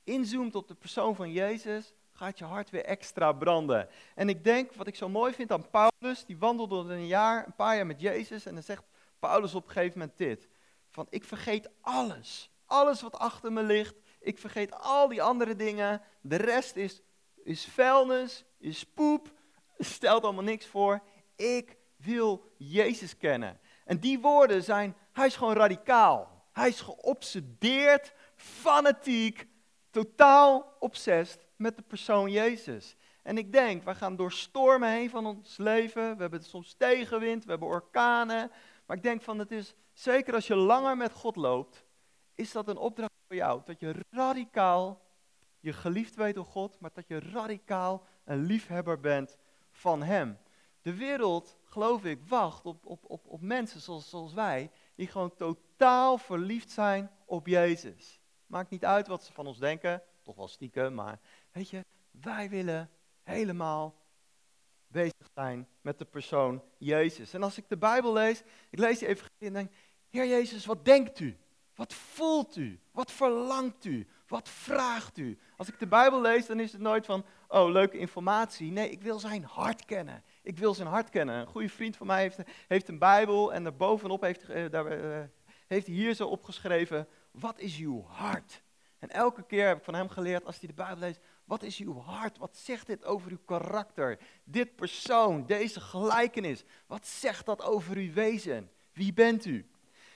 inzoomt 0.07 0.55
op 0.55 0.67
de 0.67 0.75
persoon 0.75 1.15
van 1.15 1.31
Jezus, 1.31 1.93
gaat 2.11 2.37
je 2.37 2.45
hart 2.45 2.69
weer 2.69 2.85
extra 2.85 3.31
branden. 3.31 3.89
En 4.15 4.29
ik 4.29 4.43
denk, 4.43 4.73
wat 4.73 4.87
ik 4.87 4.95
zo 4.95 5.09
mooi 5.09 5.33
vind 5.33 5.51
aan 5.51 5.69
Paulus, 5.69 6.25
die 6.25 6.37
wandelde 6.37 6.93
een 6.93 7.07
jaar, 7.07 7.45
een 7.45 7.55
paar 7.55 7.75
jaar 7.75 7.85
met 7.85 8.01
Jezus. 8.01 8.45
En 8.45 8.53
dan 8.53 8.63
zegt 8.63 8.83
Paulus 9.19 9.55
op 9.55 9.65
een 9.65 9.71
gegeven 9.71 9.99
moment 9.99 10.17
dit. 10.17 10.47
Van, 10.89 11.07
ik 11.09 11.23
vergeet 11.23 11.69
alles. 11.81 12.51
Alles 12.65 13.01
wat 13.01 13.17
achter 13.17 13.51
me 13.51 13.63
ligt. 13.63 13.95
Ik 14.19 14.37
vergeet 14.37 14.73
al 14.73 15.07
die 15.07 15.21
andere 15.21 15.55
dingen. 15.55 16.01
De 16.21 16.35
rest 16.35 16.75
is, 16.75 17.01
is 17.43 17.65
vuilnis, 17.65 18.45
is 18.57 18.83
poep. 18.83 19.31
Stelt 19.77 20.23
allemaal 20.23 20.43
niks 20.43 20.65
voor. 20.65 21.01
Ik 21.35 21.77
wil 21.97 22.53
Jezus 22.57 23.17
kennen. 23.17 23.59
En 23.85 23.99
die 23.99 24.19
woorden 24.19 24.63
zijn, 24.63 24.95
hij 25.13 25.25
is 25.25 25.35
gewoon 25.35 25.55
radicaal. 25.55 26.45
Hij 26.53 26.67
is 26.67 26.81
geobsedeerd, 26.81 28.13
fanatiek, 28.35 29.47
totaal 29.89 30.75
obsessed 30.79 31.47
met 31.55 31.75
de 31.75 31.81
persoon 31.81 32.31
Jezus. 32.31 32.95
En 33.23 33.37
ik 33.37 33.51
denk, 33.51 33.83
wij 33.83 33.95
gaan 33.95 34.15
door 34.15 34.31
stormen 34.31 34.89
heen 34.89 35.09
van 35.09 35.25
ons 35.25 35.57
leven. 35.57 36.15
We 36.15 36.21
hebben 36.21 36.43
soms 36.43 36.73
tegenwind, 36.73 37.43
we 37.43 37.49
hebben 37.49 37.67
orkanen. 37.67 38.51
Maar 38.85 38.97
ik 38.97 39.03
denk 39.03 39.21
van, 39.21 39.39
het 39.39 39.51
is 39.51 39.75
zeker 39.93 40.33
als 40.33 40.47
je 40.47 40.55
langer 40.55 40.97
met 40.97 41.11
God 41.11 41.35
loopt, 41.35 41.85
is 42.35 42.51
dat 42.51 42.67
een 42.67 42.77
opdracht 42.77 43.11
voor 43.27 43.35
jou. 43.35 43.61
Dat 43.65 43.79
je 43.79 43.95
radicaal 44.09 45.05
je 45.59 45.73
geliefd 45.73 46.15
weet 46.15 46.35
door 46.35 46.45
God, 46.45 46.79
maar 46.79 46.91
dat 46.93 47.07
je 47.07 47.19
radicaal 47.19 48.05
een 48.23 48.43
liefhebber 48.43 48.99
bent 48.99 49.37
van 49.71 50.03
Hem. 50.03 50.37
De 50.81 50.93
wereld, 50.93 51.57
geloof 51.63 52.05
ik, 52.05 52.19
wacht 52.27 52.65
op, 52.65 52.85
op, 52.85 53.03
op, 53.05 53.27
op 53.27 53.41
mensen 53.41 53.81
zoals, 53.81 54.09
zoals 54.09 54.33
wij, 54.33 54.71
die 54.95 55.07
gewoon 55.07 55.35
totaal 55.35 56.17
verliefd 56.17 56.71
zijn 56.71 57.11
op 57.25 57.47
Jezus. 57.47 58.16
Maakt 58.47 58.69
niet 58.69 58.85
uit 58.85 59.07
wat 59.07 59.23
ze 59.23 59.33
van 59.33 59.47
ons 59.47 59.59
denken, 59.59 60.03
toch 60.21 60.35
wel 60.35 60.47
stiekem, 60.47 60.93
maar 60.93 61.19
weet 61.51 61.69
je, 61.69 61.85
wij 62.11 62.49
willen 62.49 62.89
helemaal 63.23 63.95
bezig 64.87 65.27
zijn 65.33 65.67
met 65.81 65.97
de 65.97 66.05
persoon 66.05 66.63
Jezus. 66.77 67.33
En 67.33 67.43
als 67.43 67.57
ik 67.57 67.69
de 67.69 67.77
Bijbel 67.77 68.13
lees, 68.13 68.43
ik 68.69 68.79
lees 68.79 68.99
die 68.99 69.07
even 69.07 69.27
en 69.37 69.53
denk, 69.53 69.71
Heer 70.09 70.27
Jezus, 70.27 70.65
wat 70.65 70.85
denkt 70.85 71.19
u? 71.19 71.37
Wat 71.75 71.93
voelt 71.93 72.55
u? 72.55 72.79
Wat 72.91 73.11
verlangt 73.11 73.85
u? 73.85 74.07
Wat 74.27 74.49
vraagt 74.49 75.17
u? 75.17 75.39
Als 75.57 75.67
ik 75.67 75.79
de 75.79 75.87
Bijbel 75.87 76.21
lees, 76.21 76.45
dan 76.45 76.59
is 76.59 76.71
het 76.71 76.81
nooit 76.81 77.05
van, 77.05 77.25
oh, 77.47 77.69
leuke 77.69 77.97
informatie. 77.97 78.71
Nee, 78.71 78.89
ik 78.89 79.01
wil 79.01 79.19
zijn 79.19 79.43
hart 79.43 79.85
kennen. 79.85 80.23
Ik 80.41 80.57
wil 80.57 80.73
zijn 80.73 80.87
hart 80.87 81.09
kennen. 81.09 81.35
Een 81.35 81.47
goede 81.47 81.69
vriend 81.69 81.97
van 81.97 82.07
mij 82.07 82.21
heeft, 82.21 82.39
heeft 82.67 82.87
een 82.87 82.99
Bijbel 82.99 83.53
en 83.53 83.63
daarbovenop 83.63 84.21
heeft, 84.21 84.49
uh, 84.49 84.69
daar, 84.69 84.99
uh, 84.99 85.23
heeft 85.67 85.85
hij 85.85 85.95
hier 85.95 86.13
zo 86.13 86.27
opgeschreven, 86.27 87.07
wat 87.39 87.59
is 87.59 87.77
uw 87.77 88.03
hart? 88.07 88.61
En 88.99 89.09
elke 89.09 89.45
keer 89.45 89.67
heb 89.67 89.77
ik 89.77 89.83
van 89.83 89.93
hem 89.95 90.09
geleerd, 90.09 90.45
als 90.45 90.59
hij 90.59 90.67
de 90.67 90.73
Bijbel 90.73 90.97
leest, 90.97 91.19
wat 91.43 91.63
is 91.63 91.77
uw 91.79 91.99
hart? 91.99 92.37
Wat 92.37 92.57
zegt 92.57 92.87
dit 92.87 93.05
over 93.05 93.31
uw 93.31 93.39
karakter? 93.45 94.19
Dit 94.43 94.75
persoon, 94.75 95.45
deze 95.45 95.79
gelijkenis, 95.79 96.63
wat 96.87 97.07
zegt 97.07 97.45
dat 97.45 97.63
over 97.63 97.97
uw 97.97 98.13
wezen? 98.13 98.71
Wie 98.93 99.13
bent 99.13 99.45
u? 99.45 99.69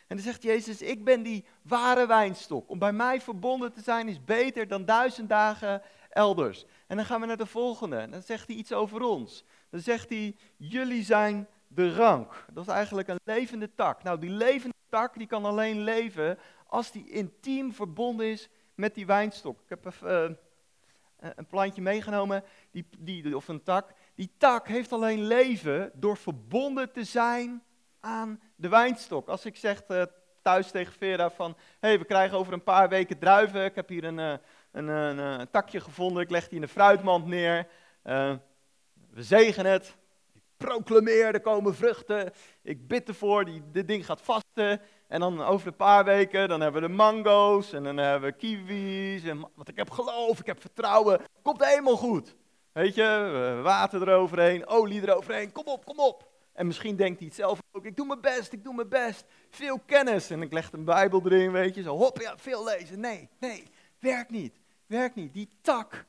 En 0.07 0.17
dan 0.17 0.25
zegt 0.25 0.43
Jezus, 0.43 0.81
ik 0.81 1.03
ben 1.03 1.23
die 1.23 1.45
ware 1.61 2.07
wijnstok. 2.07 2.69
Om 2.69 2.79
bij 2.79 2.93
mij 2.93 3.21
verbonden 3.21 3.73
te 3.73 3.81
zijn 3.81 4.07
is 4.07 4.23
beter 4.23 4.67
dan 4.67 4.85
duizend 4.85 5.29
dagen 5.29 5.81
elders. 6.09 6.65
En 6.87 6.95
dan 6.95 7.05
gaan 7.05 7.21
we 7.21 7.27
naar 7.27 7.37
de 7.37 7.45
volgende. 7.45 7.97
En 7.97 8.11
dan 8.11 8.21
zegt 8.21 8.47
hij 8.47 8.55
iets 8.55 8.73
over 8.73 9.01
ons. 9.01 9.43
Dan 9.69 9.79
zegt 9.79 10.09
hij, 10.09 10.35
jullie 10.57 11.03
zijn 11.03 11.47
de 11.67 11.95
rank. 11.95 12.45
Dat 12.53 12.67
is 12.67 12.73
eigenlijk 12.73 13.07
een 13.07 13.19
levende 13.23 13.75
tak. 13.75 14.03
Nou, 14.03 14.19
die 14.19 14.29
levende 14.29 14.75
tak 14.89 15.17
die 15.17 15.27
kan 15.27 15.45
alleen 15.45 15.83
leven 15.83 16.39
als 16.71 16.91
die 16.91 17.09
intiem 17.09 17.73
verbonden 17.73 18.25
is 18.25 18.49
met 18.75 18.95
die 18.95 19.05
wijnstok. 19.05 19.61
Ik 19.61 19.69
heb 19.69 19.85
even 19.85 20.39
uh, 21.23 21.29
een 21.35 21.47
plantje 21.47 21.81
meegenomen, 21.81 22.43
die, 22.71 22.85
die, 22.97 23.35
of 23.35 23.47
een 23.47 23.63
tak. 23.63 23.93
Die 24.15 24.31
tak 24.37 24.67
heeft 24.67 24.91
alleen 24.91 25.27
leven 25.27 25.91
door 25.93 26.17
verbonden 26.17 26.91
te 26.91 27.03
zijn 27.03 27.63
aan 27.99 28.41
de 28.55 28.69
wijnstok. 28.69 29.27
Als 29.27 29.45
ik 29.45 29.55
zeg 29.55 29.83
uh, 29.87 30.03
thuis 30.41 30.71
tegen 30.71 30.93
Vera 30.93 31.29
van, 31.29 31.51
hé, 31.79 31.87
hey, 31.87 31.99
we 31.99 32.05
krijgen 32.05 32.37
over 32.37 32.53
een 32.53 32.63
paar 32.63 32.89
weken 32.89 33.19
druiven. 33.19 33.65
Ik 33.65 33.75
heb 33.75 33.89
hier 33.89 34.03
een, 34.03 34.39
een, 34.71 34.87
een, 34.87 35.49
takje 35.49 35.79
gevonden, 35.79 36.23
ik 36.23 36.29
leg 36.29 36.47
die 36.47 36.55
in 36.55 36.61
de 36.61 36.67
fruitmand 36.67 37.25
neer. 37.25 37.67
we 39.09 39.23
zegenen 39.23 39.71
het, 39.71 39.95
proclameer, 40.57 41.33
er 41.33 41.41
komen 41.41 41.75
vruchten. 41.75 42.33
Ik 42.61 42.87
bid 42.87 43.07
ervoor, 43.07 43.45
die, 43.45 43.61
dit 43.71 43.87
ding 43.87 44.05
gaat 44.05 44.21
vasten. 44.21 44.81
En 45.11 45.19
dan 45.19 45.41
over 45.41 45.67
een 45.67 45.75
paar 45.75 46.03
weken, 46.03 46.49
dan 46.49 46.61
hebben 46.61 46.81
we 46.81 46.87
de 46.87 46.93
mango's 46.93 47.73
en 47.73 47.83
dan 47.83 47.97
hebben 47.97 48.29
we 48.29 48.37
kiwis. 48.37 49.23
En, 49.23 49.39
want 49.55 49.67
ik 49.67 49.75
heb 49.75 49.89
geloof, 49.89 50.39
ik 50.39 50.45
heb 50.45 50.61
vertrouwen. 50.61 51.21
Komt 51.41 51.65
helemaal 51.65 51.97
goed. 51.97 52.35
Weet 52.71 52.95
je, 52.95 53.59
water 53.63 54.01
eroverheen, 54.01 54.67
olie 54.67 55.01
eroverheen. 55.01 55.51
Kom 55.51 55.65
op, 55.65 55.85
kom 55.85 55.99
op. 55.99 56.31
En 56.53 56.67
misschien 56.67 56.95
denkt 56.95 57.19
hij 57.19 57.27
het 57.27 57.35
zelf 57.35 57.59
ook. 57.71 57.85
Ik 57.85 57.95
doe 57.95 58.05
mijn 58.05 58.21
best, 58.21 58.53
ik 58.53 58.63
doe 58.63 58.73
mijn 58.73 58.89
best. 58.89 59.25
Veel 59.49 59.79
kennis. 59.85 60.29
En 60.29 60.41
ik 60.41 60.53
leg 60.53 60.71
een 60.71 60.85
Bijbel 60.85 61.21
erin, 61.25 61.51
weet 61.51 61.75
je. 61.75 61.81
Zo, 61.81 61.97
hop, 61.97 62.21
ja, 62.21 62.37
veel 62.37 62.63
lezen. 62.63 62.99
Nee, 62.99 63.29
nee, 63.39 63.63
werkt 63.99 64.29
niet. 64.29 64.59
Werkt 64.85 65.15
niet. 65.15 65.33
Die 65.33 65.49
tak, 65.61 66.05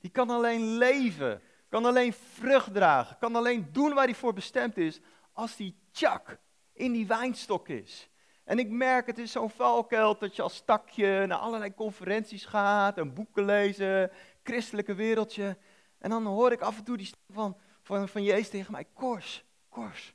Die 0.00 0.10
kan 0.10 0.30
alleen 0.30 0.76
leven, 0.76 1.40
kan 1.68 1.84
alleen 1.84 2.12
vrucht 2.12 2.74
dragen, 2.74 3.16
kan 3.18 3.36
alleen 3.36 3.68
doen 3.72 3.94
waar 3.94 4.04
hij 4.04 4.14
voor 4.14 4.32
bestemd 4.32 4.76
is, 4.76 5.00
als 5.32 5.56
die 5.56 5.74
tjak 5.90 6.38
in 6.72 6.92
die 6.92 7.06
wijnstok 7.06 7.68
is. 7.68 8.08
En 8.46 8.58
ik 8.58 8.68
merk, 8.68 9.06
het 9.06 9.18
is 9.18 9.32
zo'n 9.32 9.50
valkuil 9.50 10.18
dat 10.18 10.36
je 10.36 10.42
als 10.42 10.62
takje 10.64 11.26
naar 11.26 11.38
allerlei 11.38 11.74
conferenties 11.74 12.44
gaat 12.44 12.98
en 12.98 13.14
boeken 13.14 13.44
lezen, 13.44 14.10
christelijke 14.42 14.94
wereldje. 14.94 15.56
En 15.98 16.10
dan 16.10 16.26
hoor 16.26 16.52
ik 16.52 16.60
af 16.60 16.78
en 16.78 16.84
toe 16.84 16.96
die 16.96 17.06
stem 17.06 17.20
van, 17.30 17.56
van, 17.82 18.08
van 18.08 18.22
Jezus 18.22 18.48
tegen 18.48 18.72
mij, 18.72 18.86
Kors, 18.94 19.44
Kors, 19.68 20.14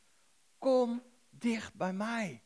kom 0.57 1.03
dicht 1.29 1.73
bij 1.73 1.93
mij. 1.93 2.43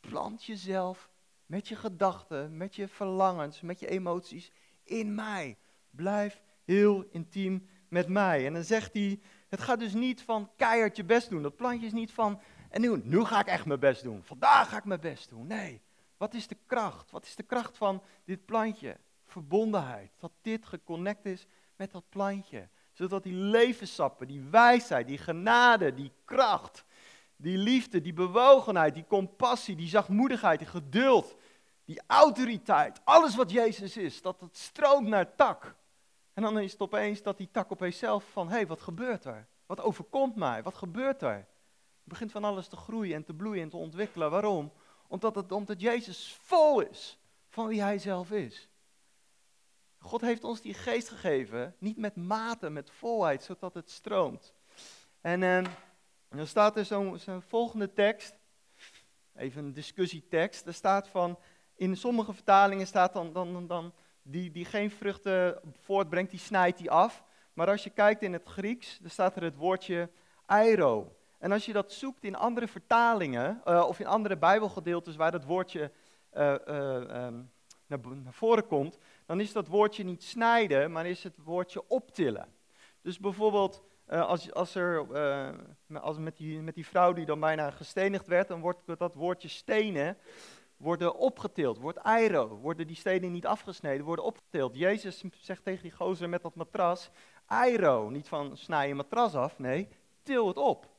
Plant 0.00 0.44
jezelf 0.44 1.10
met 1.46 1.68
je 1.68 1.76
gedachten, 1.76 2.56
met 2.56 2.74
je 2.74 2.88
verlangens, 2.88 3.60
met 3.60 3.80
je 3.80 3.88
emoties 3.88 4.52
in 4.84 5.14
mij. 5.14 5.58
Blijf 5.90 6.42
heel 6.64 7.04
intiem 7.10 7.68
met 7.88 8.08
mij. 8.08 8.46
En 8.46 8.52
dan 8.52 8.64
zegt 8.64 8.92
hij, 8.92 9.20
het 9.48 9.60
gaat 9.60 9.78
dus 9.78 9.94
niet 9.94 10.22
van 10.22 10.50
keihard 10.56 10.96
je 10.96 11.04
best 11.04 11.30
doen. 11.30 11.42
Dat 11.42 11.56
plantje 11.56 11.86
is 11.86 11.92
niet 11.92 12.12
van, 12.12 12.40
en 12.72 13.02
nu, 13.04 13.24
ga 13.24 13.40
ik 13.40 13.46
echt 13.46 13.66
mijn 13.66 13.80
best 13.80 14.02
doen. 14.02 14.22
Vandaag 14.22 14.68
ga 14.68 14.76
ik 14.76 14.84
mijn 14.84 15.00
best 15.00 15.28
doen. 15.28 15.46
Nee, 15.46 15.80
wat 16.16 16.34
is 16.34 16.46
de 16.46 16.56
kracht? 16.66 17.10
Wat 17.10 17.24
is 17.24 17.36
de 17.36 17.42
kracht 17.42 17.76
van 17.76 18.02
dit 18.24 18.44
plantje? 18.44 18.96
Verbondenheid. 19.24 20.10
Dat 20.18 20.32
dit 20.40 20.66
geconnect 20.66 21.24
is 21.24 21.46
met 21.76 21.90
dat 21.90 22.04
plantje. 22.08 22.68
Zodat 22.92 23.22
die 23.22 23.34
levenssappen, 23.34 24.26
die 24.26 24.42
wijsheid, 24.50 25.06
die 25.06 25.18
genade, 25.18 25.94
die 25.94 26.12
kracht, 26.24 26.84
die 27.36 27.56
liefde, 27.56 28.00
die 28.00 28.12
bewogenheid, 28.12 28.94
die 28.94 29.06
compassie, 29.06 29.76
die 29.76 29.88
zachtmoedigheid, 29.88 30.58
die 30.58 30.68
geduld, 30.68 31.36
die 31.84 32.00
autoriteit, 32.06 33.00
alles 33.04 33.34
wat 33.34 33.50
Jezus 33.50 33.96
is, 33.96 34.22
dat 34.22 34.40
het 34.40 34.56
stroomt 34.56 35.08
naar 35.08 35.34
tak. 35.34 35.74
En 36.32 36.42
dan 36.42 36.58
is 36.58 36.72
het 36.72 36.80
opeens 36.80 37.22
dat 37.22 37.36
die 37.36 37.48
tak 37.50 37.72
opeens 37.72 37.98
zelf 37.98 38.24
van, 38.32 38.48
hé, 38.48 38.54
hey, 38.54 38.66
wat 38.66 38.80
gebeurt 38.80 39.24
er? 39.24 39.46
Wat 39.66 39.80
overkomt 39.80 40.36
mij? 40.36 40.62
Wat 40.62 40.74
gebeurt 40.74 41.22
er? 41.22 41.46
Begint 42.04 42.32
van 42.32 42.44
alles 42.44 42.68
te 42.68 42.76
groeien 42.76 43.14
en 43.14 43.24
te 43.24 43.34
bloeien 43.34 43.62
en 43.62 43.70
te 43.70 43.76
ontwikkelen. 43.76 44.30
Waarom? 44.30 44.72
Omdat, 45.08 45.34
het, 45.34 45.52
omdat 45.52 45.80
Jezus 45.80 46.36
vol 46.40 46.80
is 46.80 47.18
van 47.48 47.66
wie 47.66 47.82
hij 47.82 47.98
zelf 47.98 48.30
is. 48.30 48.68
God 49.98 50.20
heeft 50.20 50.44
ons 50.44 50.60
die 50.60 50.74
geest 50.74 51.08
gegeven, 51.08 51.74
niet 51.78 51.96
met 51.96 52.16
mate, 52.16 52.70
met 52.70 52.90
volheid, 52.90 53.42
zodat 53.42 53.74
het 53.74 53.90
stroomt. 53.90 54.54
En, 55.20 55.42
eh, 55.42 55.64
dan 56.28 56.46
staat 56.46 56.76
er 56.76 56.84
zo'n 56.84 57.18
zo 57.18 57.40
volgende 57.40 57.92
tekst, 57.92 58.34
even 59.34 59.64
een 59.64 59.72
discussietekst. 59.72 60.66
Er 60.66 60.74
staat 60.74 61.08
van, 61.08 61.38
in 61.76 61.96
sommige 61.96 62.32
vertalingen 62.32 62.86
staat 62.86 63.12
dan, 63.12 63.32
dan, 63.32 63.66
dan 63.66 63.92
die, 64.22 64.50
die 64.50 64.64
geen 64.64 64.90
vruchten 64.90 65.60
voortbrengt, 65.80 66.30
die 66.30 66.40
snijdt 66.40 66.78
hij 66.78 66.88
af. 66.88 67.24
Maar 67.52 67.68
als 67.68 67.84
je 67.84 67.90
kijkt 67.90 68.22
in 68.22 68.32
het 68.32 68.48
Grieks, 68.48 68.98
dan 68.98 69.10
staat 69.10 69.36
er 69.36 69.42
het 69.42 69.56
woordje 69.56 70.10
airo. 70.46 71.16
En 71.42 71.52
als 71.52 71.64
je 71.64 71.72
dat 71.72 71.92
zoekt 71.92 72.24
in 72.24 72.36
andere 72.36 72.68
vertalingen, 72.68 73.62
uh, 73.68 73.84
of 73.88 74.00
in 74.00 74.06
andere 74.06 74.36
bijbelgedeeltes 74.36 75.16
waar 75.16 75.30
dat 75.30 75.44
woordje 75.44 75.90
uh, 76.34 76.54
uh, 76.68 76.94
um, 77.24 77.50
naar, 77.86 77.98
voren 78.30 78.66
komt, 78.66 78.98
dan 79.26 79.40
is 79.40 79.52
dat 79.52 79.66
woordje 79.66 80.04
niet 80.04 80.22
snijden, 80.22 80.92
maar 80.92 81.06
is 81.06 81.22
het 81.22 81.38
woordje 81.44 81.88
optillen. 81.88 82.48
Dus 83.00 83.18
bijvoorbeeld, 83.18 83.84
als, 84.06 84.52
als 84.52 84.74
er, 84.74 85.06
als 86.00 86.18
met, 86.18 86.36
die, 86.36 86.60
met 86.60 86.74
die 86.74 86.86
vrouw 86.86 87.12
die 87.12 87.26
dan 87.26 87.40
bijna 87.40 87.70
gestenigd 87.70 88.26
werd, 88.26 88.48
dan 88.48 88.60
wordt 88.60 88.80
dat 88.98 89.14
woordje 89.14 89.48
stenen, 89.48 90.18
worden 90.76 91.14
opgetild, 91.14 91.78
wordt 91.78 91.98
airo, 91.98 92.48
worden 92.48 92.86
die 92.86 92.96
stenen 92.96 93.32
niet 93.32 93.46
afgesneden, 93.46 94.04
worden 94.04 94.24
opgetild. 94.24 94.76
Jezus 94.76 95.24
zegt 95.30 95.64
tegen 95.64 95.82
die 95.82 95.92
gozer 95.92 96.28
met 96.28 96.42
dat 96.42 96.54
matras, 96.54 97.10
airo, 97.46 98.08
niet 98.08 98.28
van 98.28 98.56
snij 98.56 98.88
je 98.88 98.94
matras 98.94 99.34
af, 99.34 99.58
nee, 99.58 99.88
til 100.22 100.46
het 100.46 100.56
op, 100.56 100.90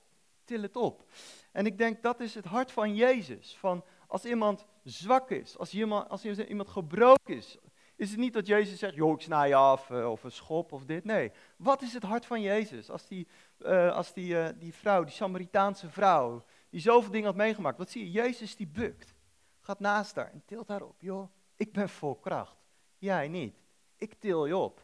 til 0.46 0.62
het 0.62 0.76
op. 0.76 1.04
En 1.52 1.66
ik 1.66 1.78
denk 1.78 2.04
dat 2.04 2.20
is 2.20 2.36
het 2.36 2.46
hart 2.46 2.72
van 2.72 2.96
Jezus, 2.96 3.56
van 3.58 3.84
als 4.08 4.26
iemand 4.26 4.66
zwak 4.84 5.32
is, 5.32 5.58
als 5.58 5.74
iemand, 5.74 6.10
als 6.10 6.26
iemand 6.26 6.70
gebroken 6.70 7.36
is, 7.36 7.58
is 7.96 8.10
het 8.10 8.20
niet 8.20 8.34
dat 8.34 8.48
Jezus 8.48 8.80
zegt, 8.80 8.96
joh, 8.96 9.14
ik 9.14 9.22
snij 9.22 9.48
je 9.48 9.56
af, 9.56 9.90
uh, 9.90 10.12
of 10.12 10.24
een 10.24 10.32
schop, 10.32 10.72
of 10.72 10.86
dit. 10.86 11.04
Nee, 11.04 11.32
wat 11.58 11.82
is 11.82 11.94
het 11.94 12.04
hart 12.04 12.26
van 12.26 12.42
Jezus? 12.42 12.90
Als 12.90 13.08
die, 13.08 13.28
uh, 13.60 13.96
als 13.96 14.14
die, 14.14 14.34
uh, 14.34 14.48
die 14.58 14.74
vrouw, 14.74 15.04
die 15.04 15.14
Samaritaanse 15.14 15.90
vrouw, 15.90 16.46
die 16.70 16.82
zoveel 16.82 17.12
dingen 17.12 17.28
had 17.28 17.36
meegemaakt, 17.36 17.78
wat 17.78 17.90
zie 17.90 18.04
je? 18.04 18.12
Jezus 18.12 18.56
die 18.56 18.68
bukt 18.68 19.16
gaat 19.60 19.80
naast 19.80 20.16
haar 20.16 20.32
en 20.32 20.44
tilt 20.46 20.68
haar 20.68 20.82
op. 20.82 20.96
Joh, 21.00 21.30
ik 21.56 21.74
ben 21.74 21.90
vol 21.90 22.16
kracht. 22.16 22.58
Jij 22.98 23.28
niet. 23.28 23.56
Ik 23.98 24.14
til 24.14 24.46
je 24.46 24.58
op. 24.58 24.82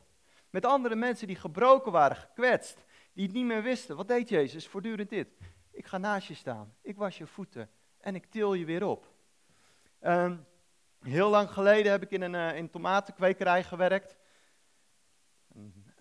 Met 0.49 0.65
andere 0.65 0.95
mensen 0.95 1.27
die 1.27 1.35
gebroken 1.35 1.91
waren, 1.91 2.17
gekwetst, 2.17 2.85
die 3.19 3.27
het 3.27 3.37
niet 3.37 3.45
meer 3.45 3.63
wisten. 3.63 3.95
Wat 3.95 4.07
deed 4.07 4.29
Jezus? 4.29 4.67
Voortdurend 4.67 5.09
dit. 5.09 5.27
Ik 5.71 5.85
ga 5.85 5.97
naast 5.97 6.27
je 6.27 6.33
staan. 6.33 6.73
Ik 6.81 6.97
was 6.97 7.17
je 7.17 7.27
voeten. 7.27 7.69
En 7.97 8.15
ik 8.15 8.25
til 8.25 8.53
je 8.53 8.65
weer 8.65 8.85
op. 8.85 9.13
Uh, 10.01 10.31
heel 10.99 11.29
lang 11.29 11.51
geleden 11.51 11.91
heb 11.91 12.01
ik 12.01 12.11
in 12.11 12.21
een, 12.21 12.33
uh, 12.33 12.55
in 12.55 12.69
tomatenkwekerij 12.69 13.63
gewerkt. 13.63 14.15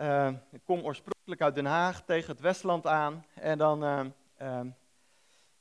Uh, 0.01 0.29
ik 0.51 0.61
kom 0.65 0.81
oorspronkelijk 0.81 1.41
uit 1.41 1.55
Den 1.55 1.67
Haag 1.67 2.05
tegen 2.05 2.31
het 2.31 2.41
Westland 2.41 2.87
aan. 2.87 3.25
En 3.35 3.59
dan 3.59 4.13
ehm, 4.37 4.71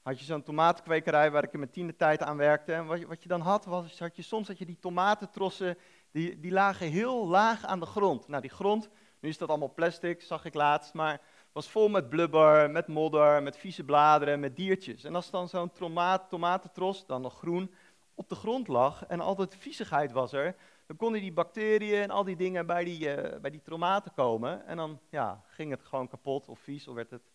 had 0.02 0.20
je 0.20 0.26
zo'n 0.26 0.44
tomatenkwekerij 0.44 1.32
waar 1.32 1.44
ik 1.44 1.54
in 1.54 1.60
mijn 1.60 1.72
tiende 1.72 1.96
tijd 1.96 2.24
aan 2.24 2.38
werkte. 2.38 2.74
En 2.74 2.86
wat 2.86 3.00
je, 3.00 3.08
wat 3.08 3.24
je 3.24 3.30
dan 3.30 3.42
had, 3.42 3.66
was, 3.66 4.00
had 4.00 4.16
je 4.16 4.22
soms 4.22 4.48
dat 4.48 4.58
je 4.58 4.66
die 4.66 4.80
tomatentrossen, 4.80 5.78
die, 6.12 6.40
die 6.40 6.52
lagen 6.52 6.88
heel 6.88 7.28
laag 7.28 7.66
aan 7.66 7.80
de 7.80 7.86
grond. 7.86 8.28
Nou, 8.28 8.42
die 8.42 8.52
grond, 8.52 8.90
nu 9.20 9.30
is 9.30 9.38
dat 9.38 9.50
allemaal 9.50 9.74
plastic, 9.74 10.22
zag 10.22 10.46
ik 10.46 10.54
laatst, 10.54 10.94
maar 10.94 11.22
was 11.58 11.70
vol 11.70 11.90
met 11.90 12.10
blubber, 12.10 12.72
met 12.72 12.88
modder, 12.88 13.44
met 13.44 13.58
vieze 13.58 13.84
bladeren, 13.84 14.40
met 14.40 14.56
diertjes. 14.56 15.04
En 15.04 15.16
als 15.16 15.30
dan 15.30 15.50
zo'n 15.50 15.72
tomaat, 15.72 16.30
tomatentros, 16.30 17.06
dan 17.06 17.22
nog 17.22 17.38
groen, 17.38 17.72
op 18.16 18.30
de 18.30 18.36
grond 18.36 18.68
lag 18.68 19.06
en 19.06 19.20
altijd 19.20 19.56
viezigheid 19.56 20.12
was 20.12 20.34
er, 20.34 20.56
dan 20.86 20.98
konden 20.98 21.22
die 21.22 21.34
bacteriën 21.34 22.02
en 22.02 22.10
al 22.10 22.24
die 22.24 22.36
dingen 22.36 22.66
bij 22.66 22.84
die, 22.84 23.16
uh, 23.16 23.40
bij 23.40 23.50
die 23.52 23.62
tomaten 23.62 24.14
komen. 24.14 24.66
En 24.66 24.78
dan 24.78 25.00
ja, 25.10 25.44
ging 25.48 25.72
het 25.72 25.84
gewoon 25.84 26.08
kapot 26.08 26.48
of 26.48 26.60
vies 26.60 26.88
of 26.88 26.96
werd 26.96 27.12
het 27.12 27.32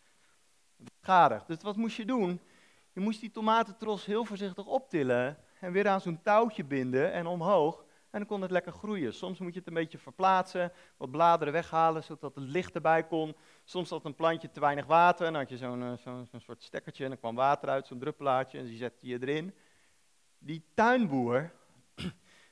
beschadigd. 0.76 1.46
Dus 1.46 1.62
wat 1.62 1.76
moest 1.76 1.96
je 1.96 2.04
doen? 2.04 2.40
Je 2.92 3.00
moest 3.00 3.20
die 3.20 3.30
tomatentros 3.30 4.06
heel 4.06 4.24
voorzichtig 4.24 4.66
optillen 4.66 5.38
en 5.60 5.72
weer 5.72 5.88
aan 5.88 6.00
zo'n 6.00 6.22
touwtje 6.22 6.64
binden 6.64 7.12
en 7.12 7.26
omhoog. 7.26 7.84
En 8.12 8.18
dan 8.18 8.26
kon 8.26 8.42
het 8.42 8.50
lekker 8.50 8.72
groeien. 8.72 9.14
Soms 9.14 9.38
moet 9.38 9.52
je 9.52 9.58
het 9.58 9.68
een 9.68 9.74
beetje 9.74 9.98
verplaatsen, 9.98 10.72
wat 10.96 11.10
bladeren 11.10 11.52
weghalen, 11.52 12.04
zodat 12.04 12.34
het 12.34 12.44
licht 12.44 12.74
erbij 12.74 13.06
kon. 13.06 13.36
Soms 13.64 13.90
had 13.90 14.04
een 14.04 14.14
plantje 14.14 14.50
te 14.50 14.60
weinig 14.60 14.86
water 14.86 15.26
en 15.26 15.32
dan 15.32 15.40
had 15.40 15.50
je 15.50 15.56
zo'n 15.56 15.82
eh, 15.82 15.96
zo 15.96 16.24
zo 16.24 16.38
soort 16.38 16.62
stekkertje 16.62 17.04
en 17.04 17.10
dan 17.10 17.18
kwam 17.18 17.34
water 17.34 17.68
uit, 17.68 17.86
zo'n 17.86 17.98
druppelaartje 17.98 18.58
en 18.58 18.64
die 18.64 18.76
zette 18.76 19.06
je 19.06 19.18
erin. 19.20 19.54
Die 20.38 20.64
tuinboer 20.74 21.52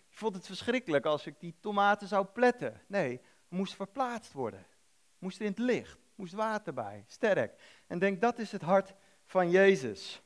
vond 0.09 0.35
het 0.35 0.47
verschrikkelijk 0.47 1.05
als 1.05 1.27
ik 1.27 1.41
die 1.41 1.55
tomaten 1.61 2.09
zou 2.09 2.27
pletten. 2.27 2.81
Nee, 2.87 3.21
moest 3.49 3.75
verplaatst 3.75 4.33
worden. 4.33 4.67
Moest 5.19 5.41
in 5.41 5.47
het 5.47 5.59
licht, 5.59 5.99
moest 6.15 6.33
water 6.33 6.75
bij, 6.75 7.05
sterk. 7.07 7.83
En 7.87 7.99
denk, 7.99 8.21
dat 8.21 8.39
is 8.39 8.53
het 8.53 8.63
hart 8.63 8.95
van 9.25 9.51
Jezus. 9.51 10.23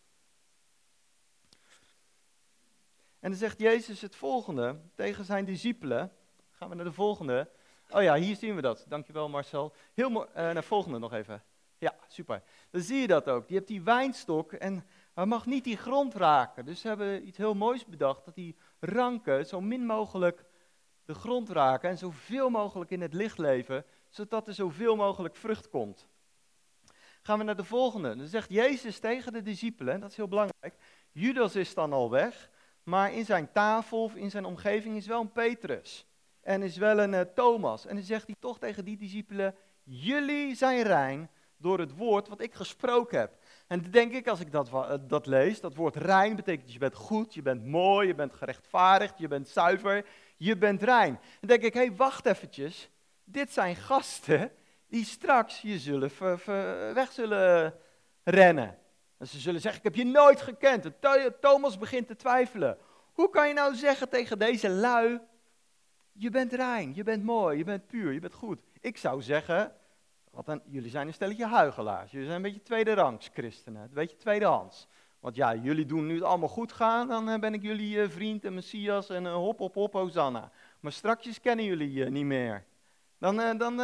En 3.25 3.31
dan 3.31 3.39
zegt 3.39 3.59
Jezus 3.59 4.01
het 4.01 4.17
volgende 4.17 4.81
tegen 4.95 5.25
zijn 5.25 5.45
discipelen. 5.45 6.13
Gaan 6.51 6.69
we 6.69 6.75
naar 6.75 6.85
de 6.85 6.93
volgende. 6.93 7.51
Oh 7.91 8.03
ja, 8.03 8.15
hier 8.15 8.37
zien 8.37 8.55
we 8.55 8.61
dat. 8.61 8.85
Dankjewel 8.89 9.29
Marcel. 9.29 9.75
Heel 9.95 10.11
mooi. 10.11 10.29
Uh, 10.29 10.35
naar 10.35 10.55
de 10.55 10.63
volgende 10.63 10.99
nog 10.99 11.13
even. 11.13 11.43
Ja, 11.79 11.95
super. 12.09 12.43
Dan 12.71 12.81
zie 12.81 13.01
je 13.01 13.07
dat 13.07 13.29
ook. 13.29 13.47
Die 13.47 13.57
hebt 13.57 13.69
die 13.69 13.83
wijnstok 13.83 14.53
en 14.53 14.87
hij 15.15 15.27
mag 15.27 15.47
niet 15.47 15.65
die 15.65 15.77
grond 15.77 16.15
raken. 16.15 16.65
Dus 16.65 16.81
ze 16.81 16.89
hebben 16.89 17.27
iets 17.27 17.37
heel 17.37 17.55
moois 17.55 17.85
bedacht. 17.85 18.25
Dat 18.25 18.35
die 18.35 18.57
ranken 18.81 19.47
zo 19.47 19.61
min 19.61 19.87
mogelijk 19.87 20.45
de 21.05 21.15
grond 21.15 21.49
raken 21.49 21.91
en 21.91 21.99
zoveel 21.99 22.51
mogelijk 22.51 22.91
in 22.91 23.01
het 23.01 23.15
licht 23.15 23.39
leven. 23.39 23.85
Zodat 24.09 24.49
er 24.49 24.55
zoveel 24.55 24.97
mogelijk 24.97 25.37
vrucht 25.37 25.69
komt. 25.69 26.09
Gaan 27.23 27.39
we 27.39 27.45
naar 27.45 27.57
de 27.57 27.65
volgende. 27.65 28.17
Dan 28.17 28.27
zegt 28.27 28.51
Jezus 28.51 28.99
tegen 28.99 29.33
de 29.33 29.43
discipelen, 29.43 30.01
dat 30.01 30.11
is 30.11 30.17
heel 30.17 30.29
belangrijk. 30.29 30.77
Judas 31.13 31.57
is 31.57 31.75
dan 31.75 31.93
al 31.93 32.11
weg. 32.11 32.53
Maar 32.85 33.13
in 33.13 33.25
zijn 33.25 33.53
tafel 33.53 34.03
of 34.03 34.15
in 34.15 34.31
zijn 34.31 34.45
omgeving 34.45 34.97
is 34.97 35.07
wel 35.07 35.21
een 35.21 35.33
Petrus. 35.33 36.07
En 36.41 36.63
is 36.63 36.77
wel 36.77 36.99
een 36.99 37.13
uh, 37.13 37.21
Thomas. 37.21 37.87
En 37.87 37.95
dan 37.95 38.05
zegt 38.05 38.27
hij 38.27 38.37
toch 38.39 38.59
tegen 38.59 38.85
die 38.85 38.97
discipelen: 38.97 39.55
Jullie 39.83 40.55
zijn 40.55 40.83
rein 40.83 41.31
door 41.57 41.79
het 41.79 41.97
woord 41.97 42.29
wat 42.29 42.41
ik 42.41 42.55
gesproken 42.55 43.19
heb. 43.19 43.37
En 43.67 43.83
dan 43.83 43.91
denk 43.91 44.13
ik, 44.13 44.29
als 44.29 44.41
ik 44.41 44.53
dat, 44.53 44.69
uh, 44.69 44.95
dat 45.01 45.27
lees, 45.27 45.61
dat 45.61 45.75
woord 45.75 45.97
rein 45.97 46.37
betekent 46.37 46.73
je 46.73 46.79
bent 46.79 46.95
goed, 46.95 47.35
je 47.35 47.43
bent 47.43 47.67
mooi, 47.67 48.07
je 48.07 48.15
bent 48.15 48.33
gerechtvaardigd, 48.33 49.19
je 49.19 49.29
bent 49.29 49.49
zuiver, 49.49 50.07
je 50.37 50.57
bent 50.57 50.83
rein. 50.83 51.21
Dan 51.41 51.49
denk 51.49 51.63
ik, 51.63 51.75
hé, 51.75 51.81
hey, 51.81 51.97
wacht 51.97 52.27
eventjes. 52.27 52.91
Dit 53.25 53.53
zijn 53.53 53.77
gasten 53.77 54.53
die 54.89 55.05
straks 55.05 55.61
je 55.61 55.79
zullen 55.79 56.11
ver, 56.11 56.41
weg 56.95 57.13
zullen 57.13 57.75
rennen. 58.25 58.79
Ze 59.27 59.39
zullen 59.39 59.61
zeggen, 59.61 59.81
ik 59.81 59.95
heb 59.95 60.07
je 60.07 60.13
nooit 60.13 60.41
gekend. 60.41 60.85
En 60.85 61.35
Thomas 61.41 61.79
begint 61.79 62.07
te 62.07 62.17
twijfelen. 62.17 62.79
Hoe 63.13 63.31
kan 63.31 63.49
je 63.49 63.55
nou 63.55 63.75
zeggen 63.75 64.09
tegen 64.09 64.39
deze 64.39 64.69
lui, 64.69 65.21
je 66.13 66.31
bent 66.31 66.53
rein, 66.53 66.95
je 66.95 67.03
bent 67.03 67.25
mooi, 67.25 67.59
je 67.59 67.65
bent 67.65 67.87
puur, 67.87 68.13
je 68.13 68.21
bent 68.21 68.35
goed. 68.35 68.61
ik 68.81 68.97
zou 68.97 69.23
zeggen, 69.23 69.73
wat 70.31 70.47
dan, 70.47 70.61
jullie 70.65 70.91
zijn 70.91 71.07
een 71.07 71.15
stelletje 71.15 71.47
huigelaars. 71.47 72.11
Jullie 72.11 72.27
zijn 72.27 72.37
een 72.37 72.51
beetje 72.51 72.63
tweederangs 72.63 73.31
christenen, 73.33 73.83
een 73.83 73.91
beetje 73.93 74.17
tweedehands. 74.17 74.87
Want 75.21 75.37
ja, 75.37 75.55
jullie 75.55 75.87
doen 75.87 76.07
nu 76.07 76.15
het 76.15 76.25
allemaal 76.25 76.49
goed 76.49 76.73
gaan, 76.73 77.09
dan 77.09 77.29
eh, 77.29 77.39
ben 77.39 77.55
ik 77.55 77.63
jullie 77.63 77.97
uh, 77.97 78.09
vriend 78.09 78.45
en 78.45 78.55
messias 78.55 79.09
en 79.09 79.25
uh, 79.25 79.35
hop, 79.35 79.59
hop, 79.59 79.75
hop, 79.75 79.93
hosanna. 79.93 80.51
Maar 80.81 80.93
strakjes 80.93 81.41
kennen 81.41 81.65
jullie 81.65 82.11
niet 82.11 82.25
meer. 82.25 82.65
Dan, 83.19 83.59
dan 83.59 83.77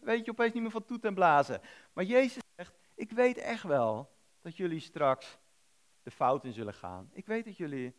weet 0.00 0.24
je 0.24 0.30
opeens 0.30 0.52
niet 0.52 0.62
meer 0.62 0.70
van 0.70 0.84
toet 0.84 1.04
en 1.04 1.14
blazen. 1.14 1.60
Maar 1.92 2.04
Jezus 2.04 2.42
zegt, 2.56 2.72
ik 2.94 3.10
weet 3.10 3.38
echt 3.38 3.62
wel 3.62 4.11
dat 4.42 4.56
jullie 4.56 4.80
straks 4.80 5.38
de 6.02 6.10
fout 6.10 6.44
in 6.44 6.52
zullen 6.52 6.74
gaan. 6.74 7.10
Ik 7.12 7.26
weet 7.26 7.44
dat 7.44 7.56
jullie 7.56 7.94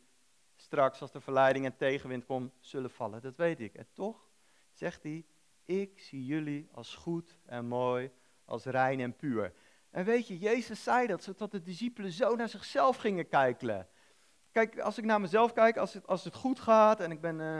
straks, 0.55 1.01
als 1.01 1.11
de 1.11 1.19
verleiding 1.19 1.65
en 1.65 1.77
tegenwind 1.77 2.25
komt, 2.25 2.53
zullen 2.59 2.89
vallen. 2.89 3.21
Dat 3.21 3.37
weet 3.37 3.59
ik. 3.59 3.73
En 3.73 3.87
toch 3.93 4.29
zegt 4.71 5.03
hij, 5.03 5.25
ik 5.63 5.99
zie 5.99 6.25
jullie 6.25 6.69
als 6.71 6.95
goed 6.95 7.37
en 7.45 7.65
mooi, 7.65 8.11
als 8.45 8.65
rein 8.65 8.99
en 8.99 9.15
puur. 9.15 9.53
En 9.89 10.05
weet 10.05 10.27
je, 10.27 10.37
Jezus 10.37 10.83
zei 10.83 11.07
dat, 11.07 11.23
zodat 11.23 11.51
de 11.51 11.61
discipelen 11.61 12.11
zo 12.11 12.35
naar 12.35 12.49
zichzelf 12.49 12.97
gingen 12.97 13.27
kijken. 13.27 13.87
Kijk, 14.51 14.79
als 14.79 14.97
ik 14.97 15.05
naar 15.05 15.21
mezelf 15.21 15.53
kijk, 15.53 15.77
als 15.77 15.93
het, 15.93 16.07
als 16.07 16.23
het 16.23 16.35
goed 16.35 16.59
gaat 16.59 16.99
en 16.99 17.11
ik 17.11 17.21
ben 17.21 17.39
uh, 17.39 17.59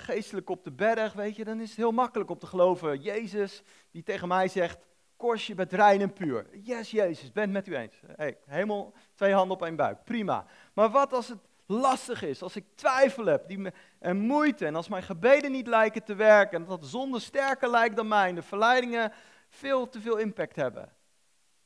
geestelijk 0.00 0.50
op 0.50 0.64
de 0.64 0.72
berg, 0.72 1.12
weet 1.12 1.36
je, 1.36 1.44
dan 1.44 1.60
is 1.60 1.68
het 1.68 1.76
heel 1.76 1.92
makkelijk 1.92 2.30
om 2.30 2.38
te 2.38 2.46
geloven. 2.46 3.00
Jezus, 3.00 3.62
die 3.90 4.02
tegen 4.02 4.28
mij 4.28 4.48
zegt, 4.48 4.78
Kors, 5.20 5.46
je 5.46 5.54
bent 5.54 5.72
rein 5.72 6.00
en 6.00 6.12
puur. 6.12 6.46
Yes, 6.52 6.90
Jezus, 6.90 7.32
ben 7.32 7.42
het 7.42 7.52
met 7.52 7.66
u 7.66 7.76
eens. 7.76 8.00
Hey, 8.16 8.38
helemaal 8.46 8.92
twee 9.14 9.32
handen 9.32 9.56
op 9.56 9.62
één 9.62 9.76
buik, 9.76 10.04
prima. 10.04 10.46
Maar 10.74 10.90
wat 10.90 11.12
als 11.12 11.28
het 11.28 11.38
lastig 11.66 12.22
is, 12.22 12.42
als 12.42 12.56
ik 12.56 12.64
twijfel 12.74 13.24
heb 13.24 13.48
die 13.48 13.72
en 13.98 14.16
moeite, 14.16 14.66
en 14.66 14.74
als 14.74 14.88
mijn 14.88 15.02
gebeden 15.02 15.52
niet 15.52 15.66
lijken 15.66 16.04
te 16.04 16.14
werken, 16.14 16.60
en 16.60 16.68
dat 16.68 16.80
de 16.80 16.86
zonde 16.86 17.18
sterker 17.18 17.70
lijkt 17.70 17.96
dan 17.96 18.08
mij, 18.08 18.28
en 18.28 18.34
de 18.34 18.42
verleidingen 18.42 19.12
veel 19.48 19.88
te 19.88 20.00
veel 20.00 20.16
impact 20.16 20.56
hebben, 20.56 20.92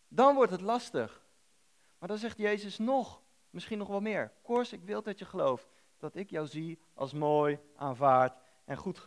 dan 0.08 0.34
wordt 0.34 0.52
het 0.52 0.61
lastig. 0.61 1.25
Maar 1.99 2.08
dan 2.08 2.18
zegt 2.18 2.38
Jezus 2.38 2.78
nog, 2.78 3.23
misschien 3.50 3.78
nog 3.78 3.88
wel 3.88 4.00
meer. 4.00 4.32
Kors, 4.42 4.73
ik 4.73 4.82
wil 4.84 5.02
dat 5.02 5.18
je 5.18 5.25
gelooft 5.25 5.68
dat 5.99 6.14
ik 6.14 6.30
jou 6.30 6.46
zie 6.46 6.78
als 6.94 7.12
mooi, 7.12 7.58
aanvaard 7.76 8.38
en 8.64 8.76
goed 8.76 9.02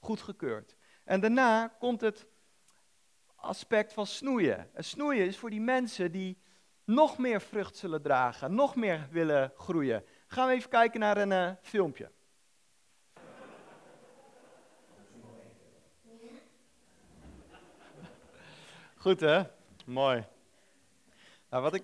goedgekeurd. 0.00 0.76
En 1.04 1.20
daarna 1.20 1.68
komt 1.68 2.00
het 2.00 2.26
aspect 3.46 3.92
van 3.92 4.06
snoeien. 4.06 4.70
En 4.74 4.84
snoeien 4.84 5.26
is 5.26 5.38
voor 5.38 5.50
die 5.50 5.60
mensen 5.60 6.12
die 6.12 6.38
nog 6.84 7.18
meer 7.18 7.40
vrucht 7.40 7.76
zullen 7.76 8.02
dragen, 8.02 8.54
nog 8.54 8.76
meer 8.76 9.08
willen 9.10 9.52
groeien. 9.56 10.04
Gaan 10.26 10.48
we 10.48 10.54
even 10.54 10.70
kijken 10.70 11.00
naar 11.00 11.16
een 11.16 11.30
uh, 11.30 11.50
filmpje. 11.62 12.10
Goed 18.96 19.20
hè? 19.20 19.42
Mooi. 19.84 20.24
Nou, 21.50 21.62
wat 21.62 21.74
ik 21.74 21.82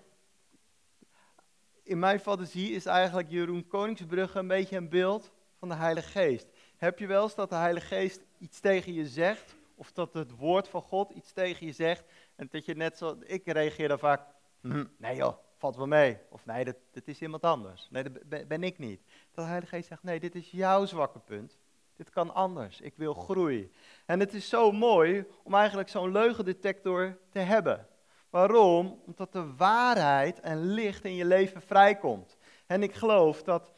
in 1.83 1.99
mijn 1.99 2.21
fantasie 2.21 2.73
is 2.73 2.87
eigenlijk 2.87 3.31
Jeroen 3.31 3.67
Koningsbrugge 3.67 4.39
een 4.39 4.49
beetje 4.49 4.77
een 4.77 4.89
beeld 4.89 5.33
van 5.59 5.69
de 5.69 5.75
Heilige 5.75 6.09
Geest. 6.09 6.47
Heb 6.77 6.99
je 6.99 7.07
wel 7.07 7.23
eens 7.23 7.35
dat 7.35 7.49
de 7.49 7.55
Heilige 7.55 7.87
Geest 7.87 8.21
iets 8.39 8.61
tegen 8.61 8.93
je 8.93 9.07
zegt 9.07 9.55
of 9.83 9.93
dat 9.93 10.13
het 10.13 10.37
woord 10.37 10.69
van 10.69 10.83
God 10.83 11.11
iets 11.11 11.33
tegen 11.33 11.67
je 11.67 11.73
zegt. 11.73 12.05
En 12.37 12.49
dat 12.51 12.65
je 12.65 12.75
net 12.75 12.99
zo, 12.99 13.17
ik 13.21 13.47
reageer 13.47 13.89
dan 13.89 13.99
vaak, 13.99 14.21
hm, 14.61 14.85
nee 14.97 15.17
joh, 15.17 15.37
valt 15.57 15.77
wel 15.77 15.87
mee. 15.87 16.19
Of 16.31 16.47
nee, 16.47 16.65
dat, 16.65 16.77
dat 16.93 17.07
is 17.07 17.21
iemand 17.21 17.43
anders. 17.43 17.89
Nee, 17.91 18.03
dat 18.03 18.49
ben 18.49 18.63
ik 18.63 18.79
niet. 18.79 19.01
Dat 19.05 19.45
de 19.45 19.51
Heilige 19.51 19.75
Geest 19.75 19.89
zegt, 19.89 20.03
nee, 20.03 20.21
dit 20.21 20.35
is 20.35 20.51
jouw 20.51 20.85
zwakke 20.85 21.19
punt. 21.19 21.59
Dit 21.97 22.11
kan 22.11 22.35
anders. 22.35 22.81
Ik 22.81 22.97
wil 22.97 23.15
groei. 23.15 23.73
En 24.07 24.21
het 24.21 24.35
is 24.35 24.49
zo 24.49 24.73
mooi 24.73 25.27
om 25.43 25.55
eigenlijk 25.55 25.89
zo'n 25.89 26.13
leugendetector 26.13 27.19
te 27.31 27.39
hebben. 27.39 27.87
Waarom? 28.31 29.01
Omdat 29.07 29.33
de 29.33 29.55
waarheid 29.57 30.41
en 30.41 30.65
licht 30.65 31.05
in 31.05 31.15
je 31.15 31.25
leven 31.25 31.63
vrijkomt. 31.63 32.37
En 32.67 32.83
ik 32.83 32.95
geloof 32.95 33.43
dat 33.43 33.73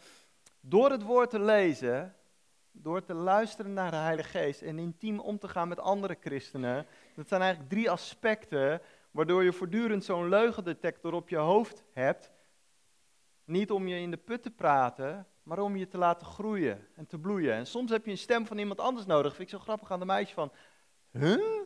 door 0.61 0.90
het 0.90 1.02
woord 1.02 1.31
te 1.31 1.40
lezen, 1.40 2.14
door 2.76 3.04
te 3.04 3.14
luisteren 3.14 3.72
naar 3.72 3.90
de 3.90 3.96
Heilige 3.96 4.28
Geest 4.28 4.62
en 4.62 4.78
intiem 4.78 5.20
om 5.20 5.38
te 5.38 5.48
gaan 5.48 5.68
met 5.68 5.80
andere 5.80 6.16
christenen. 6.20 6.87
Dat 7.14 7.28
zijn 7.28 7.40
eigenlijk 7.40 7.70
drie 7.70 7.90
aspecten 7.90 8.80
waardoor 9.10 9.44
je 9.44 9.52
voortdurend 9.52 10.04
zo'n 10.04 10.28
leugendetector 10.28 11.12
op 11.12 11.28
je 11.28 11.37
hoofd 11.37 11.82
hebt. 11.92 12.32
Niet 13.44 13.70
om 13.70 13.88
je 13.88 13.96
in 14.00 14.10
de 14.10 14.16
put 14.16 14.42
te 14.42 14.50
praten, 14.50 15.26
maar 15.42 15.58
om 15.58 15.76
je 15.76 15.88
te 15.88 15.98
laten 15.98 16.26
groeien 16.26 16.87
en 16.94 17.06
te 17.06 17.18
bloeien. 17.18 17.54
En 17.54 17.66
soms 17.66 17.90
heb 17.90 18.04
je 18.04 18.10
een 18.10 18.18
stem 18.18 18.46
van 18.46 18.58
iemand 18.58 18.80
anders 18.80 19.06
nodig. 19.06 19.34
Vind 19.34 19.48
ik 19.48 19.54
zo 19.54 19.62
grappig 19.62 19.90
aan 19.90 19.98
de 19.98 20.04
meisje 20.04 20.34
van, 20.34 20.52
huh? 21.10 21.62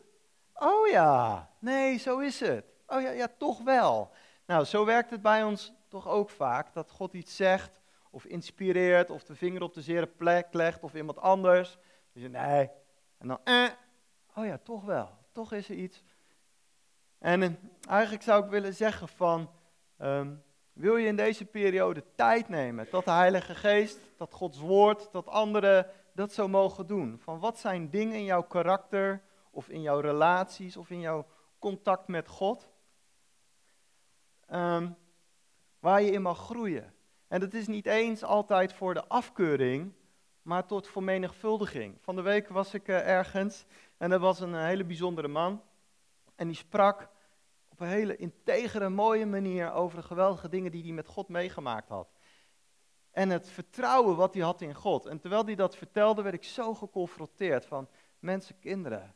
Oh 0.54 0.88
ja, 0.88 1.50
nee, 1.58 1.98
zo 1.98 2.18
is 2.18 2.40
het. 2.40 2.64
Oh 2.86 3.00
ja, 3.00 3.10
ja, 3.10 3.28
toch 3.38 3.62
wel. 3.62 4.10
Nou, 4.46 4.64
zo 4.64 4.84
werkt 4.84 5.10
het 5.10 5.22
bij 5.22 5.44
ons 5.44 5.72
toch 5.88 6.08
ook 6.08 6.30
vaak, 6.30 6.74
dat 6.74 6.90
God 6.90 7.12
iets 7.12 7.36
zegt 7.36 7.77
of 8.18 8.24
inspireert, 8.24 9.10
of 9.10 9.24
de 9.24 9.34
vinger 9.34 9.62
op 9.62 9.74
de 9.74 9.82
zere 9.82 10.06
plek 10.06 10.52
legt, 10.52 10.82
of 10.82 10.94
iemand 10.94 11.18
anders. 11.18 11.78
Dus 12.12 12.22
je 12.22 12.28
nee. 12.28 12.70
En 13.18 13.28
dan, 13.28 13.40
eh, 13.44 13.68
oh 14.34 14.44
ja, 14.44 14.58
toch 14.58 14.84
wel. 14.84 15.10
Toch 15.32 15.52
is 15.52 15.68
er 15.68 15.74
iets. 15.74 16.04
En 17.18 17.42
eh, 17.42 17.50
eigenlijk 17.88 18.22
zou 18.22 18.44
ik 18.44 18.50
willen 18.50 18.74
zeggen 18.74 19.08
van, 19.08 19.50
ehm, 19.96 20.34
wil 20.72 20.96
je 20.96 21.06
in 21.06 21.16
deze 21.16 21.44
periode 21.44 22.04
tijd 22.14 22.48
nemen 22.48 22.86
dat 22.90 23.04
de 23.04 23.10
Heilige 23.10 23.54
Geest, 23.54 23.98
dat 24.16 24.34
Gods 24.34 24.58
Woord, 24.58 25.12
dat 25.12 25.26
anderen 25.26 25.86
dat 26.12 26.32
zo 26.32 26.48
mogen 26.48 26.86
doen? 26.86 27.18
Van 27.18 27.38
wat 27.38 27.58
zijn 27.58 27.90
dingen 27.90 28.16
in 28.16 28.24
jouw 28.24 28.42
karakter, 28.42 29.22
of 29.50 29.68
in 29.68 29.82
jouw 29.82 30.00
relaties, 30.00 30.76
of 30.76 30.90
in 30.90 31.00
jouw 31.00 31.26
contact 31.58 32.08
met 32.08 32.28
God, 32.28 32.70
um, 34.50 34.96
waar 35.78 36.02
je 36.02 36.10
in 36.10 36.22
mag 36.22 36.38
groeien? 36.38 36.96
En 37.28 37.40
dat 37.40 37.54
is 37.54 37.66
niet 37.66 37.86
eens 37.86 38.24
altijd 38.24 38.72
voor 38.72 38.94
de 38.94 39.06
afkeuring, 39.06 39.92
maar 40.42 40.66
tot 40.66 40.88
vermenigvuldiging. 40.88 41.98
Van 42.00 42.16
de 42.16 42.22
week 42.22 42.48
was 42.48 42.74
ik 42.74 42.88
uh, 42.88 43.08
ergens 43.08 43.64
en 43.96 44.12
er 44.12 44.18
was 44.18 44.40
een 44.40 44.52
uh, 44.52 44.64
hele 44.64 44.84
bijzondere 44.84 45.28
man. 45.28 45.62
En 46.34 46.46
die 46.46 46.56
sprak 46.56 47.08
op 47.68 47.80
een 47.80 47.88
hele 47.88 48.16
integere, 48.16 48.88
mooie 48.88 49.26
manier 49.26 49.72
over 49.72 49.98
de 49.98 50.06
geweldige 50.06 50.48
dingen 50.48 50.70
die 50.70 50.82
hij 50.82 50.92
met 50.92 51.06
God 51.06 51.28
meegemaakt 51.28 51.88
had. 51.88 52.08
En 53.10 53.30
het 53.30 53.50
vertrouwen 53.50 54.16
wat 54.16 54.34
hij 54.34 54.42
had 54.42 54.60
in 54.60 54.74
God. 54.74 55.06
En 55.06 55.20
terwijl 55.20 55.44
hij 55.44 55.54
dat 55.54 55.76
vertelde, 55.76 56.22
werd 56.22 56.34
ik 56.34 56.44
zo 56.44 56.74
geconfronteerd 56.74 57.66
van 57.66 57.88
mensen, 58.18 58.58
kinderen. 58.58 59.14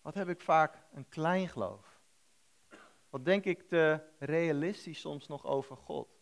Wat 0.00 0.14
heb 0.14 0.28
ik 0.28 0.40
vaak 0.40 0.86
een 0.92 1.08
klein 1.08 1.48
geloof? 1.48 2.00
Wat 3.10 3.24
denk 3.24 3.44
ik 3.44 3.68
te 3.68 4.00
realistisch 4.18 5.00
soms 5.00 5.26
nog 5.26 5.44
over 5.44 5.76
God? 5.76 6.15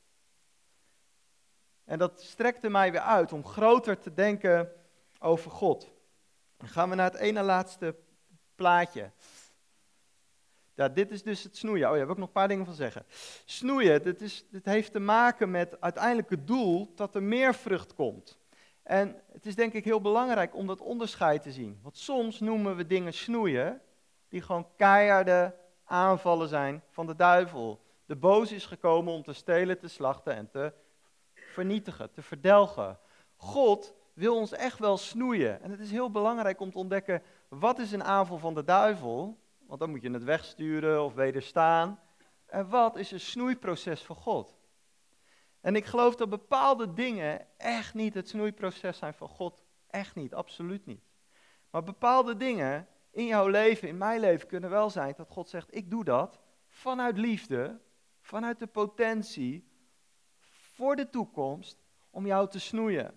En 1.85 1.99
dat 1.99 2.23
strekte 2.23 2.68
mij 2.68 2.92
weer 2.92 3.01
uit 3.01 3.33
om 3.33 3.44
groter 3.44 3.99
te 3.99 4.14
denken 4.14 4.73
over 5.18 5.51
God. 5.51 5.92
Dan 6.57 6.68
gaan 6.68 6.88
we 6.88 6.94
naar 6.94 7.11
het 7.11 7.20
ene 7.20 7.42
laatste 7.42 7.94
plaatje. 8.55 9.11
Ja, 10.75 10.88
dit 10.88 11.11
is 11.11 11.23
dus 11.23 11.42
het 11.42 11.57
snoeien. 11.57 11.90
Oh 11.90 11.97
daar 11.97 12.05
wil 12.07 12.14
ik 12.14 12.18
nog 12.18 12.27
een 12.27 12.33
paar 12.33 12.49
dingen 12.49 12.64
van 12.64 12.75
zeggen. 12.75 13.05
Snoeien, 13.44 14.03
dit, 14.03 14.20
is, 14.20 14.47
dit 14.51 14.64
heeft 14.64 14.92
te 14.92 14.99
maken 14.99 15.51
met 15.51 15.81
uiteindelijk 15.81 16.31
het 16.31 16.47
doel 16.47 16.92
dat 16.94 17.14
er 17.14 17.23
meer 17.23 17.55
vrucht 17.55 17.94
komt. 17.94 18.38
En 18.83 19.20
het 19.33 19.47
is 19.47 19.55
denk 19.55 19.73
ik 19.73 19.85
heel 19.85 20.01
belangrijk 20.01 20.55
om 20.55 20.66
dat 20.66 20.81
onderscheid 20.81 21.42
te 21.42 21.53
zien. 21.53 21.79
Want 21.83 21.97
soms 21.97 22.40
noemen 22.40 22.77
we 22.77 22.87
dingen 22.87 23.12
snoeien 23.12 23.81
die 24.29 24.42
gewoon 24.42 24.66
keiharde 24.77 25.55
aanvallen 25.85 26.49
zijn 26.49 26.83
van 26.90 27.07
de 27.07 27.16
duivel. 27.16 27.81
De 28.07 28.16
boos 28.16 28.53
is 28.53 28.66
gekomen 28.66 29.12
om 29.12 29.23
te 29.23 29.33
stelen, 29.33 29.79
te 29.79 29.88
slachten 29.88 30.35
en 30.35 30.51
te 30.51 30.73
vernietigen, 31.55 32.12
te 32.12 32.23
verdelgen. 32.23 32.99
God 33.37 33.95
wil 34.14 34.37
ons 34.37 34.53
echt 34.53 34.79
wel 34.79 34.97
snoeien. 34.97 35.62
En 35.62 35.71
het 35.71 35.81
is 35.81 35.90
heel 35.90 36.11
belangrijk 36.11 36.61
om 36.61 36.71
te 36.71 36.79
ontdekken, 36.79 37.23
wat 37.49 37.79
is 37.79 37.93
een 37.93 38.05
aanval 38.05 38.38
van 38.38 38.55
de 38.55 38.64
duivel? 38.64 39.38
Want 39.67 39.81
dan 39.81 39.90
moet 39.90 40.03
je 40.03 40.11
het 40.11 40.25
wegsturen 40.25 41.05
of 41.05 41.14
wederstaan. 41.14 42.01
En 42.47 42.69
wat 42.69 42.97
is 42.97 43.11
een 43.11 43.21
snoeiproces 43.21 44.03
van 44.03 44.17
God? 44.17 44.57
En 45.61 45.77
ik 45.77 45.85
geloof 45.85 46.17
dat 46.17 46.31
bepaalde 46.31 46.93
dingen 46.93 47.47
echt 47.57 47.95
niet 47.95 48.14
het 48.14 48.29
snoeiproces 48.29 48.99
zijn 48.99 49.14
van 49.14 49.29
God. 49.29 49.62
Echt 49.87 50.14
niet, 50.14 50.35
absoluut 50.35 50.87
niet. 50.87 51.03
Maar 51.71 51.83
bepaalde 51.83 52.37
dingen 52.37 52.88
in 53.11 53.27
jouw 53.27 53.49
leven, 53.49 53.88
in 53.88 53.99
mijn 53.99 54.21
leven, 54.21 54.49
kunnen 54.49 54.71
wel 54.71 54.90
zijn 54.90 55.14
dat 55.17 55.29
God 55.29 55.49
zegt: 55.49 55.75
Ik 55.75 55.90
doe 55.90 56.05
dat 56.05 56.40
vanuit 56.69 57.19
liefde, 57.19 57.81
vanuit 58.21 58.59
de 58.59 58.67
potentie 58.67 59.69
voor 60.75 60.97
de 60.97 61.11
toekomst 61.11 61.85
om 62.11 62.27
jou 62.27 62.49
te 62.49 62.59
snoeien. 62.59 63.15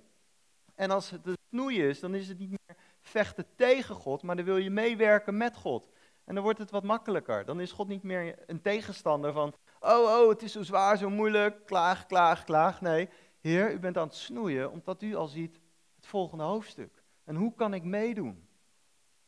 En 0.75 0.91
als 0.91 1.09
het 1.09 1.21
snoeien 1.49 1.89
is, 1.89 1.99
dan 1.99 2.15
is 2.15 2.27
het 2.27 2.39
niet 2.39 2.49
meer 2.49 2.77
vechten 3.01 3.45
tegen 3.55 3.95
God, 3.95 4.21
maar 4.23 4.35
dan 4.35 4.45
wil 4.45 4.57
je 4.57 4.69
meewerken 4.69 5.37
met 5.37 5.55
God. 5.55 5.89
En 6.23 6.35
dan 6.35 6.43
wordt 6.43 6.59
het 6.59 6.71
wat 6.71 6.83
makkelijker. 6.83 7.45
Dan 7.45 7.59
is 7.59 7.71
God 7.71 7.87
niet 7.87 8.03
meer 8.03 8.35
een 8.45 8.61
tegenstander 8.61 9.33
van, 9.33 9.53
oh, 9.79 10.19
oh, 10.19 10.29
het 10.29 10.41
is 10.41 10.51
zo 10.51 10.63
zwaar, 10.63 10.97
zo 10.97 11.09
moeilijk, 11.09 11.65
klaag, 11.65 12.05
klaag, 12.05 12.43
klaag. 12.43 12.81
Nee, 12.81 13.09
Heer, 13.39 13.73
u 13.73 13.79
bent 13.79 13.97
aan 13.97 14.07
het 14.07 14.15
snoeien, 14.15 14.71
omdat 14.71 15.01
u 15.01 15.15
al 15.15 15.27
ziet 15.27 15.59
het 15.95 16.05
volgende 16.05 16.43
hoofdstuk. 16.43 17.03
En 17.23 17.35
hoe 17.35 17.53
kan 17.55 17.73
ik 17.73 17.83
meedoen? 17.83 18.47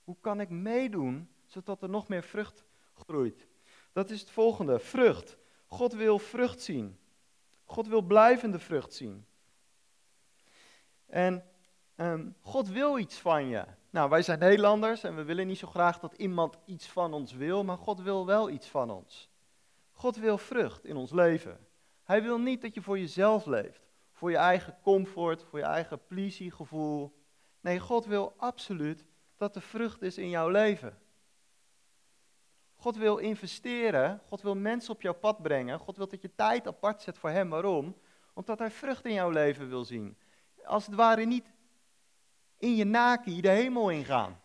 Hoe 0.03 0.17
kan 0.21 0.39
ik 0.39 0.49
meedoen 0.49 1.29
zodat 1.45 1.81
er 1.81 1.89
nog 1.89 2.07
meer 2.07 2.23
vrucht 2.23 2.63
groeit? 2.93 3.47
Dat 3.91 4.09
is 4.09 4.19
het 4.19 4.29
volgende: 4.29 4.79
vrucht. 4.79 5.37
God 5.67 5.93
wil 5.93 6.19
vrucht 6.19 6.61
zien. 6.61 6.98
God 7.69 7.87
wil 7.87 8.01
blijvende 8.01 8.59
vrucht 8.59 8.93
zien. 8.93 9.25
En 11.05 11.43
um, 11.95 12.35
God 12.41 12.67
wil 12.67 12.97
iets 12.97 13.17
van 13.17 13.47
je. 13.47 13.65
Nou, 13.89 14.09
wij 14.09 14.21
zijn 14.21 14.39
Nederlanders 14.39 15.03
en 15.03 15.15
we 15.15 15.23
willen 15.23 15.47
niet 15.47 15.57
zo 15.57 15.67
graag 15.67 15.99
dat 15.99 16.13
iemand 16.13 16.57
iets 16.65 16.87
van 16.87 17.13
ons 17.13 17.33
wil, 17.33 17.63
maar 17.63 17.77
God 17.77 18.01
wil 18.01 18.25
wel 18.25 18.49
iets 18.49 18.67
van 18.67 18.89
ons. 18.89 19.29
God 19.91 20.15
wil 20.15 20.37
vrucht 20.37 20.85
in 20.85 20.95
ons 20.95 21.11
leven. 21.11 21.67
Hij 22.03 22.23
wil 22.23 22.39
niet 22.39 22.61
dat 22.61 22.73
je 22.73 22.81
voor 22.81 22.99
jezelf 22.99 23.45
leeft, 23.45 23.87
voor 24.11 24.31
je 24.31 24.37
eigen 24.37 24.77
comfort, 24.81 25.43
voor 25.43 25.59
je 25.59 25.65
eigen 25.65 26.05
pleizier-gevoel. 26.07 27.17
Nee, 27.61 27.79
God 27.79 28.05
wil 28.05 28.33
absoluut 28.37 29.05
dat 29.37 29.55
er 29.55 29.61
vrucht 29.61 30.01
is 30.01 30.17
in 30.17 30.29
jouw 30.29 30.49
leven. 30.49 30.97
God 32.81 32.95
wil 32.95 33.17
investeren, 33.17 34.21
God 34.25 34.41
wil 34.41 34.55
mensen 34.55 34.93
op 34.93 35.01
jouw 35.01 35.13
pad 35.13 35.41
brengen, 35.41 35.79
God 35.79 35.97
wil 35.97 36.07
dat 36.07 36.21
je 36.21 36.35
tijd 36.35 36.67
apart 36.67 37.01
zet 37.01 37.17
voor 37.17 37.29
Hem. 37.29 37.49
Waarom? 37.49 37.95
Omdat 38.33 38.59
Hij 38.59 38.71
vrucht 38.71 39.05
in 39.05 39.13
jouw 39.13 39.29
leven 39.29 39.69
wil 39.69 39.85
zien. 39.85 40.17
Als 40.65 40.85
het 40.85 40.95
ware 40.95 41.25
niet 41.25 41.45
in 42.57 42.75
je 42.75 42.83
naki 42.83 43.41
de 43.41 43.49
hemel 43.49 43.89
ingaan. 43.89 44.41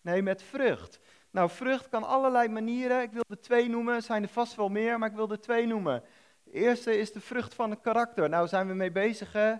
Nee, 0.00 0.22
met 0.22 0.42
vrucht. 0.42 1.00
Nou, 1.30 1.50
vrucht 1.50 1.88
kan 1.88 2.04
allerlei 2.04 2.48
manieren. 2.48 3.02
Ik 3.02 3.12
wil 3.12 3.24
er 3.28 3.40
twee 3.40 3.68
noemen, 3.68 3.94
er 3.94 4.02
zijn 4.02 4.22
er 4.22 4.28
vast 4.28 4.54
wel 4.54 4.68
meer, 4.68 4.98
maar 4.98 5.08
ik 5.08 5.16
wil 5.16 5.30
er 5.30 5.40
twee 5.40 5.66
noemen. 5.66 6.02
De 6.42 6.52
eerste 6.52 6.98
is 6.98 7.12
de 7.12 7.20
vrucht 7.20 7.54
van 7.54 7.70
het 7.70 7.80
karakter. 7.80 8.28
Nou 8.28 8.48
zijn 8.48 8.68
we 8.68 8.74
mee 8.74 8.92
bezig, 8.92 9.32
hè? 9.32 9.54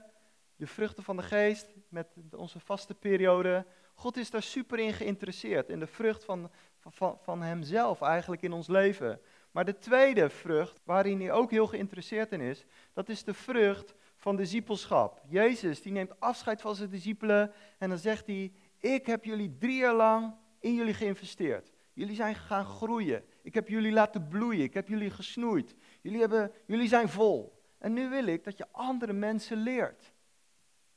De 0.56 0.66
vruchten 0.66 1.02
van 1.02 1.16
de 1.16 1.22
geest, 1.22 1.74
met 1.88 2.06
onze 2.30 2.60
vaste 2.60 2.94
periode. 2.94 3.66
God 3.94 4.16
is 4.16 4.30
daar 4.30 4.42
super 4.42 4.78
in 4.78 4.92
geïnteresseerd, 4.92 5.68
in 5.68 5.78
de 5.78 5.86
vrucht 5.86 6.24
van, 6.24 6.50
van, 6.80 7.18
van 7.22 7.42
Hemzelf 7.42 8.00
eigenlijk 8.00 8.42
in 8.42 8.52
ons 8.52 8.66
leven. 8.66 9.20
Maar 9.50 9.64
de 9.64 9.78
tweede 9.78 10.30
vrucht, 10.30 10.80
waarin 10.84 11.20
hij 11.20 11.32
ook 11.32 11.50
heel 11.50 11.66
geïnteresseerd 11.66 12.32
in 12.32 12.40
is, 12.40 12.64
dat 12.92 13.08
is 13.08 13.24
de 13.24 13.34
vrucht 13.34 13.94
van 14.16 14.36
discipelschap. 14.36 15.22
Jezus, 15.28 15.82
die 15.82 15.92
neemt 15.92 16.20
afscheid 16.20 16.60
van 16.60 16.74
zijn 16.74 16.90
discipelen 16.90 17.52
en 17.78 17.88
dan 17.88 17.98
zegt 17.98 18.26
hij, 18.26 18.52
ik 18.78 19.06
heb 19.06 19.24
jullie 19.24 19.56
drie 19.58 19.76
jaar 19.76 19.94
lang 19.94 20.34
in 20.60 20.74
jullie 20.74 20.94
geïnvesteerd. 20.94 21.72
Jullie 21.92 22.14
zijn 22.14 22.34
gaan 22.34 22.64
groeien. 22.64 23.24
Ik 23.42 23.54
heb 23.54 23.68
jullie 23.68 23.92
laten 23.92 24.28
bloeien. 24.28 24.62
Ik 24.62 24.74
heb 24.74 24.88
jullie 24.88 25.10
gesnoeid. 25.10 25.74
Jullie, 26.00 26.20
hebben, 26.20 26.52
jullie 26.66 26.88
zijn 26.88 27.08
vol. 27.08 27.62
En 27.78 27.92
nu 27.92 28.08
wil 28.08 28.26
ik 28.26 28.44
dat 28.44 28.56
je 28.56 28.66
andere 28.70 29.12
mensen 29.12 29.56
leert. 29.56 30.12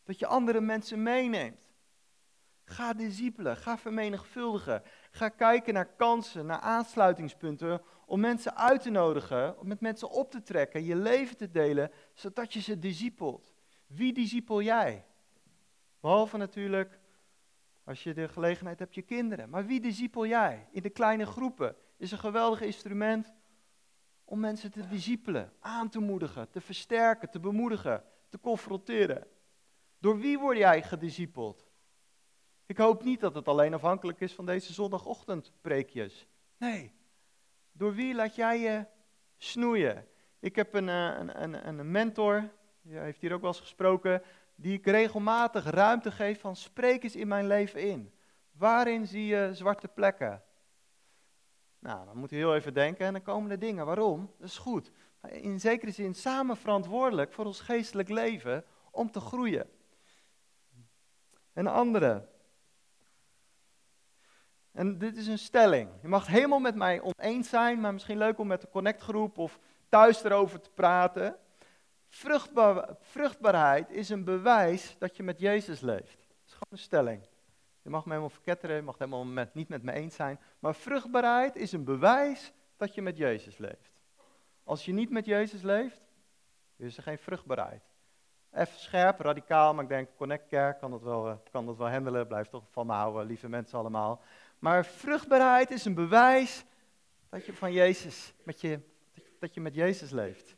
Dat 0.03 0.19
je 0.19 0.27
andere 0.27 0.61
mensen 0.61 1.03
meeneemt. 1.03 1.70
Ga 2.71 2.93
discipelen, 2.93 3.57
ga 3.57 3.77
vermenigvuldigen. 3.77 4.83
Ga 5.11 5.29
kijken 5.29 5.73
naar 5.73 5.95
kansen, 5.95 6.45
naar 6.45 6.59
aansluitingspunten 6.59 7.81
om 8.05 8.19
mensen 8.19 8.55
uit 8.55 8.81
te 8.81 8.89
nodigen, 8.89 9.59
om 9.59 9.67
met 9.67 9.81
mensen 9.81 10.09
op 10.09 10.31
te 10.31 10.41
trekken, 10.41 10.83
je 10.83 10.95
leven 10.95 11.37
te 11.37 11.51
delen, 11.51 11.91
zodat 12.13 12.53
je 12.53 12.61
ze 12.61 12.79
discipelt. 12.79 13.53
Wie 13.87 14.13
discipel 14.13 14.61
jij? 14.61 15.05
Behalve 15.99 16.37
natuurlijk 16.37 16.99
als 17.83 18.03
je 18.03 18.13
de 18.13 18.27
gelegenheid 18.27 18.79
hebt, 18.79 18.95
je 18.95 19.01
kinderen. 19.01 19.49
Maar 19.49 19.65
wie 19.65 19.79
discipel 19.79 20.25
jij? 20.25 20.67
In 20.71 20.81
de 20.81 20.89
kleine 20.89 21.25
groepen 21.25 21.75
is 21.97 22.11
een 22.11 22.19
geweldig 22.19 22.61
instrument 22.61 23.33
om 24.23 24.39
mensen 24.39 24.71
te 24.71 24.87
discipelen, 24.87 25.53
aan 25.59 25.89
te 25.89 25.99
moedigen, 25.99 26.49
te 26.49 26.61
versterken, 26.61 27.29
te 27.29 27.39
bemoedigen, 27.39 28.03
te 28.29 28.39
confronteren. 28.39 29.27
Door 29.99 30.19
wie 30.19 30.39
word 30.39 30.57
jij 30.57 30.83
gediscipeld? 30.83 31.70
Ik 32.71 32.77
hoop 32.77 33.03
niet 33.03 33.19
dat 33.19 33.35
het 33.35 33.47
alleen 33.47 33.73
afhankelijk 33.73 34.19
is 34.19 34.33
van 34.33 34.45
deze 34.45 34.73
zondagochtendpreekjes. 34.73 36.27
Nee. 36.57 36.93
Door 37.71 37.93
wie 37.93 38.15
laat 38.15 38.35
jij 38.35 38.59
je 38.59 38.85
snoeien? 39.37 40.07
Ik 40.39 40.55
heb 40.55 40.73
een, 40.73 40.89
eh, 40.89 41.17
een, 41.17 41.43
een, 41.43 41.79
een 41.79 41.91
mentor, 41.91 42.49
die 42.81 42.97
heeft 42.97 43.21
hier 43.21 43.33
ook 43.33 43.41
wel 43.41 43.49
eens 43.49 43.59
gesproken, 43.59 44.21
die 44.55 44.73
ik 44.77 44.85
regelmatig 44.85 45.69
ruimte 45.69 46.11
geef 46.11 46.39
van 46.39 46.55
spreek 46.55 47.03
eens 47.03 47.15
in 47.15 47.27
mijn 47.27 47.47
leven 47.47 47.81
in. 47.81 48.13
Waarin 48.51 49.07
zie 49.07 49.25
je 49.25 49.49
zwarte 49.53 49.87
plekken? 49.87 50.43
Nou, 51.79 52.05
dan 52.05 52.17
moet 52.17 52.29
je 52.29 52.35
heel 52.35 52.55
even 52.55 52.73
denken 52.73 53.05
en 53.05 53.13
dan 53.13 53.21
komen 53.21 53.51
er 53.51 53.59
dingen. 53.59 53.85
Waarom? 53.85 54.31
Dat 54.37 54.47
is 54.47 54.57
goed. 54.57 54.91
In 55.27 55.59
zekere 55.59 55.91
zin 55.91 56.15
samen 56.15 56.57
verantwoordelijk 56.57 57.33
voor 57.33 57.45
ons 57.45 57.59
geestelijk 57.59 58.09
leven 58.09 58.65
om 58.91 59.11
te 59.11 59.19
groeien. 59.19 59.69
Een 61.53 61.67
andere. 61.67 62.30
En 64.71 64.97
dit 64.97 65.17
is 65.17 65.27
een 65.27 65.39
stelling. 65.39 65.89
Je 66.01 66.07
mag 66.07 66.25
het 66.25 66.35
helemaal 66.35 66.59
met 66.59 66.75
mij 66.75 67.01
oneens 67.01 67.49
zijn, 67.49 67.79
maar 67.79 67.93
misschien 67.93 68.17
leuk 68.17 68.39
om 68.39 68.47
met 68.47 68.61
de 68.61 68.69
connectgroep 68.69 69.37
of 69.37 69.59
thuis 69.89 70.23
erover 70.23 70.61
te 70.61 70.69
praten. 70.69 71.37
Vruchtbaar, 72.07 72.95
vruchtbaarheid 72.99 73.89
is 73.89 74.09
een 74.09 74.23
bewijs 74.23 74.95
dat 74.99 75.17
je 75.17 75.23
met 75.23 75.39
Jezus 75.39 75.79
leeft. 75.79 76.17
Dat 76.17 76.45
is 76.45 76.51
gewoon 76.51 76.69
een 76.69 76.77
stelling. 76.77 77.21
Je 77.81 77.89
mag 77.89 78.03
me 78.03 78.09
helemaal 78.09 78.29
verketteren, 78.29 78.75
je 78.75 78.81
mag 78.81 78.97
het 78.97 79.09
helemaal 79.09 79.25
met, 79.33 79.53
niet 79.53 79.69
met 79.69 79.83
me 79.83 79.91
eens 79.91 80.15
zijn. 80.15 80.39
Maar 80.59 80.75
vruchtbaarheid 80.75 81.55
is 81.55 81.71
een 81.71 81.83
bewijs 81.83 82.53
dat 82.77 82.95
je 82.95 83.01
met 83.01 83.17
Jezus 83.17 83.57
leeft. 83.57 83.91
Als 84.63 84.85
je 84.85 84.93
niet 84.93 85.09
met 85.09 85.25
Jezus 85.25 85.61
leeft, 85.61 86.01
is 86.77 86.97
er 86.97 87.03
geen 87.03 87.17
vruchtbaarheid. 87.17 87.83
Even 88.51 88.79
scherp, 88.79 89.19
radicaal, 89.19 89.73
maar 89.73 89.83
ik 89.83 89.89
denk, 89.89 90.09
Connect 90.15 90.47
Kerk 90.47 90.79
kan 90.79 90.91
dat 90.91 91.01
wel, 91.01 91.29
eh, 91.29 91.35
kan 91.51 91.65
dat 91.65 91.77
wel 91.77 91.89
handelen. 91.89 92.27
Blijf 92.27 92.47
toch 92.47 92.63
van 92.71 92.87
me 92.87 92.93
houden, 92.93 93.25
lieve 93.25 93.49
mensen 93.49 93.79
allemaal. 93.79 94.21
Maar 94.61 94.85
vruchtbaarheid 94.85 95.71
is 95.71 95.85
een 95.85 95.93
bewijs 95.93 96.63
dat 97.29 97.45
je 97.45 97.53
van 97.53 97.73
Jezus, 97.73 98.33
met 98.43 98.61
je, 98.61 98.79
dat 99.39 99.53
je 99.53 99.61
met 99.61 99.75
Jezus 99.75 100.11
leeft. 100.11 100.55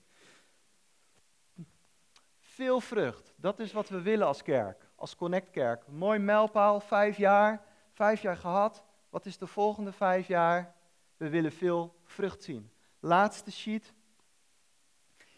Veel 2.39 2.79
vrucht, 2.79 3.33
dat 3.35 3.59
is 3.59 3.71
wat 3.71 3.89
we 3.89 4.01
willen 4.01 4.27
als 4.27 4.41
kerk, 4.41 4.87
als 4.95 5.15
Connect 5.15 5.49
Kerk. 5.49 5.87
Mooi 5.87 6.19
mijlpaal, 6.19 6.79
vijf 6.79 7.17
jaar, 7.17 7.65
vijf 7.91 8.21
jaar 8.21 8.37
gehad. 8.37 8.83
Wat 9.09 9.25
is 9.25 9.37
de 9.37 9.47
volgende 9.47 9.91
vijf 9.91 10.27
jaar? 10.27 10.75
We 11.17 11.29
willen 11.29 11.51
veel 11.51 11.95
vrucht 12.03 12.43
zien. 12.43 12.71
Laatste 12.99 13.51
sheet. 13.51 13.93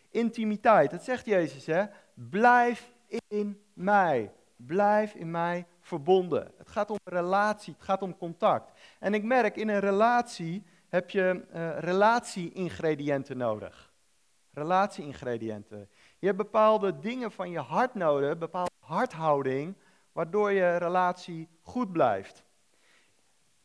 Intimiteit, 0.09 0.91
dat 0.91 1.03
zegt 1.03 1.25
Jezus, 1.25 1.65
hè? 1.65 1.85
Blijf 2.13 2.93
in 3.27 3.61
mij. 3.73 4.33
Blijf 4.55 5.13
in 5.13 5.31
mij 5.31 5.67
verbonden. 5.85 6.51
Het 6.57 6.69
gaat 6.69 6.89
om 6.89 6.97
relatie, 7.03 7.73
het 7.73 7.83
gaat 7.83 8.01
om 8.01 8.17
contact. 8.17 8.71
En 8.99 9.13
ik 9.13 9.23
merk, 9.23 9.55
in 9.55 9.69
een 9.69 9.79
relatie 9.79 10.65
heb 10.89 11.09
je 11.09 11.45
uh, 11.53 11.79
relatie-ingrediënten 11.79 13.37
nodig. 13.37 13.93
Relatie-ingrediënten. 14.51 15.89
Je 16.19 16.25
hebt 16.25 16.37
bepaalde 16.37 16.99
dingen 16.99 17.31
van 17.31 17.49
je 17.49 17.59
hart 17.59 17.93
nodig, 17.93 18.37
bepaalde 18.37 18.71
harthouding, 18.79 19.75
waardoor 20.11 20.51
je 20.51 20.75
relatie 20.75 21.49
goed 21.61 21.91
blijft. 21.91 22.43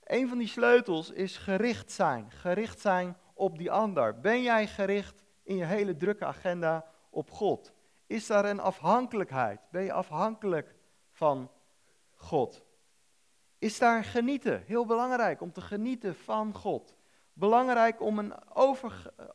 Een 0.05 0.29
van 0.29 0.39
die 0.39 0.49
sleutels 0.49 1.11
is 1.11 1.37
gericht 1.37 1.93
zijn. 1.93 2.31
Gericht 2.31 2.81
zijn 2.81 3.17
op 3.35 3.59
die 3.59 3.71
ander. 3.71 4.21
Ben 4.21 4.43
jij 4.43 4.67
gericht 4.67 5.23
in 5.43 5.57
je 5.57 5.65
hele 5.65 5.97
drukke 5.97 6.25
agenda 6.25 6.85
op 7.11 7.31
God? 7.31 7.73
Is 8.07 8.27
daar 8.27 8.45
een 8.45 8.61
afhankelijkheid? 8.61 9.61
Ben 9.71 9.83
je 9.83 9.93
afhankelijk 9.93 10.75
van 11.11 11.51
God? 12.21 12.65
Is 13.59 13.79
daar 13.79 14.05
genieten? 14.05 14.63
Heel 14.67 14.87
belangrijk 14.87 15.41
om 15.41 15.53
te 15.53 15.61
genieten 15.61 16.15
van 16.15 16.55
God. 16.55 16.97
Belangrijk 17.33 18.01
om 18.01 18.19
een 18.19 18.35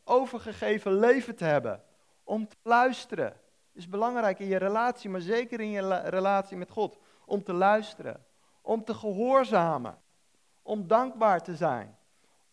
overgegeven 0.03 0.99
leven 0.99 1.35
te 1.35 1.45
hebben 1.45 1.83
om 2.25 2.47
te 2.47 2.55
luisteren. 2.61 3.33
is 3.73 3.89
belangrijk 3.89 4.39
in 4.39 4.47
je 4.47 4.57
relatie, 4.57 5.09
maar 5.09 5.21
zeker 5.21 5.59
in 5.59 5.69
je 5.69 5.99
relatie 5.99 6.57
met 6.57 6.69
God. 6.69 6.97
Om 7.25 7.43
te 7.43 7.53
luisteren, 7.53 8.25
om 8.61 8.83
te 8.83 8.93
gehoorzamen, 8.93 9.97
om 10.61 10.87
dankbaar 10.87 11.43
te 11.43 11.55
zijn, 11.55 11.97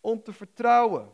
om 0.01 0.23
te 0.23 0.33
vertrouwen, 0.33 1.13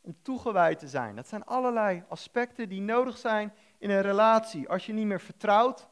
om 0.00 0.16
toegewijd 0.22 0.78
te 0.78 0.88
zijn. 0.88 1.16
Dat 1.16 1.28
zijn 1.28 1.44
allerlei 1.44 2.04
aspecten 2.08 2.68
die 2.68 2.80
nodig 2.80 3.18
zijn 3.18 3.54
in 3.78 3.90
een 3.90 4.02
relatie. 4.02 4.68
Als 4.68 4.86
je 4.86 4.92
niet 4.92 5.06
meer 5.06 5.20
vertrouwt, 5.20 5.88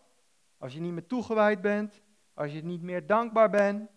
als 0.58 0.72
je 0.72 0.80
niet 0.80 0.92
meer 0.92 1.06
toegewijd 1.06 1.60
bent, 1.60 2.02
als 2.34 2.52
je 2.52 2.64
niet 2.64 2.82
meer 2.82 3.06
dankbaar 3.06 3.50
bent, 3.50 3.90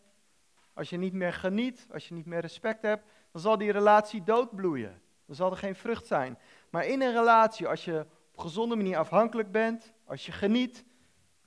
als 0.73 0.89
je 0.89 0.97
niet 0.97 1.13
meer 1.13 1.33
geniet, 1.33 1.87
als 1.93 2.07
je 2.07 2.13
niet 2.13 2.25
meer 2.25 2.39
respect 2.39 2.81
hebt, 2.81 3.09
dan 3.31 3.41
zal 3.41 3.57
die 3.57 3.71
relatie 3.71 4.23
doodbloeien. 4.23 5.01
Dan 5.25 5.35
zal 5.35 5.51
er 5.51 5.57
geen 5.57 5.75
vrucht 5.75 6.07
zijn. 6.07 6.37
Maar 6.69 6.85
in 6.85 7.01
een 7.01 7.13
relatie, 7.13 7.67
als 7.67 7.85
je 7.85 8.05
op 8.31 8.39
gezonde 8.39 8.75
manier 8.75 8.97
afhankelijk 8.97 9.51
bent, 9.51 9.93
als 10.05 10.25
je 10.25 10.31
geniet, 10.31 10.85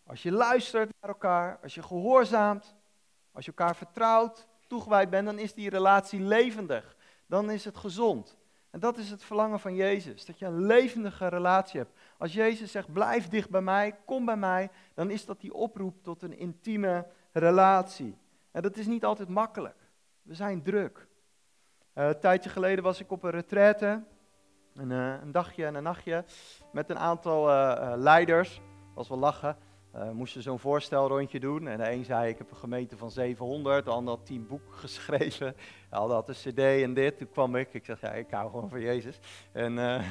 als 0.06 0.22
je 0.22 0.32
luistert 0.32 0.90
naar 1.00 1.10
elkaar, 1.10 1.58
als 1.62 1.74
je 1.74 1.82
gehoorzaamt, 1.82 2.74
als 3.32 3.44
je 3.44 3.50
elkaar 3.50 3.76
vertrouwt, 3.76 4.48
toegewijd 4.66 5.10
bent, 5.10 5.26
dan 5.26 5.38
is 5.38 5.54
die 5.54 5.70
relatie 5.70 6.20
levendig. 6.20 6.96
Dan 7.26 7.50
is 7.50 7.64
het 7.64 7.76
gezond. 7.76 8.38
En 8.70 8.80
dat 8.80 8.98
is 8.98 9.10
het 9.10 9.24
verlangen 9.24 9.60
van 9.60 9.74
Jezus, 9.74 10.24
dat 10.24 10.38
je 10.38 10.46
een 10.46 10.66
levendige 10.66 11.26
relatie 11.28 11.80
hebt. 11.80 11.98
Als 12.18 12.32
Jezus 12.32 12.70
zegt, 12.70 12.92
blijf 12.92 13.28
dicht 13.28 13.50
bij 13.50 13.60
mij, 13.60 13.96
kom 14.04 14.24
bij 14.24 14.36
mij, 14.36 14.70
dan 14.94 15.10
is 15.10 15.24
dat 15.24 15.40
die 15.40 15.54
oproep 15.54 16.02
tot 16.02 16.22
een 16.22 16.38
intieme 16.38 17.06
relatie. 17.32 18.18
En 18.50 18.62
dat 18.62 18.76
is 18.76 18.86
niet 18.86 19.04
altijd 19.04 19.28
makkelijk. 19.28 19.76
We 20.22 20.34
zijn 20.34 20.62
druk. 20.62 21.08
Uh, 21.94 22.06
een 22.06 22.20
tijdje 22.20 22.50
geleden 22.50 22.84
was 22.84 23.00
ik 23.00 23.10
op 23.10 23.22
een 23.22 23.30
retraite, 23.30 24.02
een, 24.74 24.90
uh, 24.90 25.14
een 25.22 25.32
dagje 25.32 25.66
en 25.66 25.74
een 25.74 25.82
nachtje, 25.82 26.24
met 26.72 26.90
een 26.90 26.98
aantal 26.98 27.48
uh, 27.48 27.92
leiders. 27.96 28.60
Was 28.94 29.08
wel 29.08 29.18
lachen. 29.18 29.56
Uh, 29.96 30.10
moesten 30.10 30.42
zo'n 30.42 30.58
voorstelrondje 30.58 31.40
doen. 31.40 31.68
En 31.68 31.78
de 31.78 31.90
een 31.90 32.04
zei, 32.04 32.28
ik 32.28 32.38
heb 32.38 32.50
een 32.50 32.56
gemeente 32.56 32.96
van 32.96 33.10
700. 33.10 33.84
De 33.84 33.90
ander 33.90 34.14
had 34.14 34.26
tien 34.26 34.46
boeken 34.46 34.72
geschreven. 34.84 35.54
De 35.90 35.96
ander 35.96 36.16
had 36.16 36.28
een 36.28 36.34
cd 36.34 36.58
en 36.58 36.94
dit. 36.94 37.18
Toen 37.18 37.30
kwam 37.30 37.56
ik. 37.56 37.74
Ik 37.74 37.84
zeg, 37.84 38.00
ja, 38.00 38.12
ik 38.12 38.30
hou 38.30 38.50
gewoon 38.50 38.68
van 38.68 38.80
Jezus. 38.80 39.18
En 39.52 39.76
uh, 39.76 40.02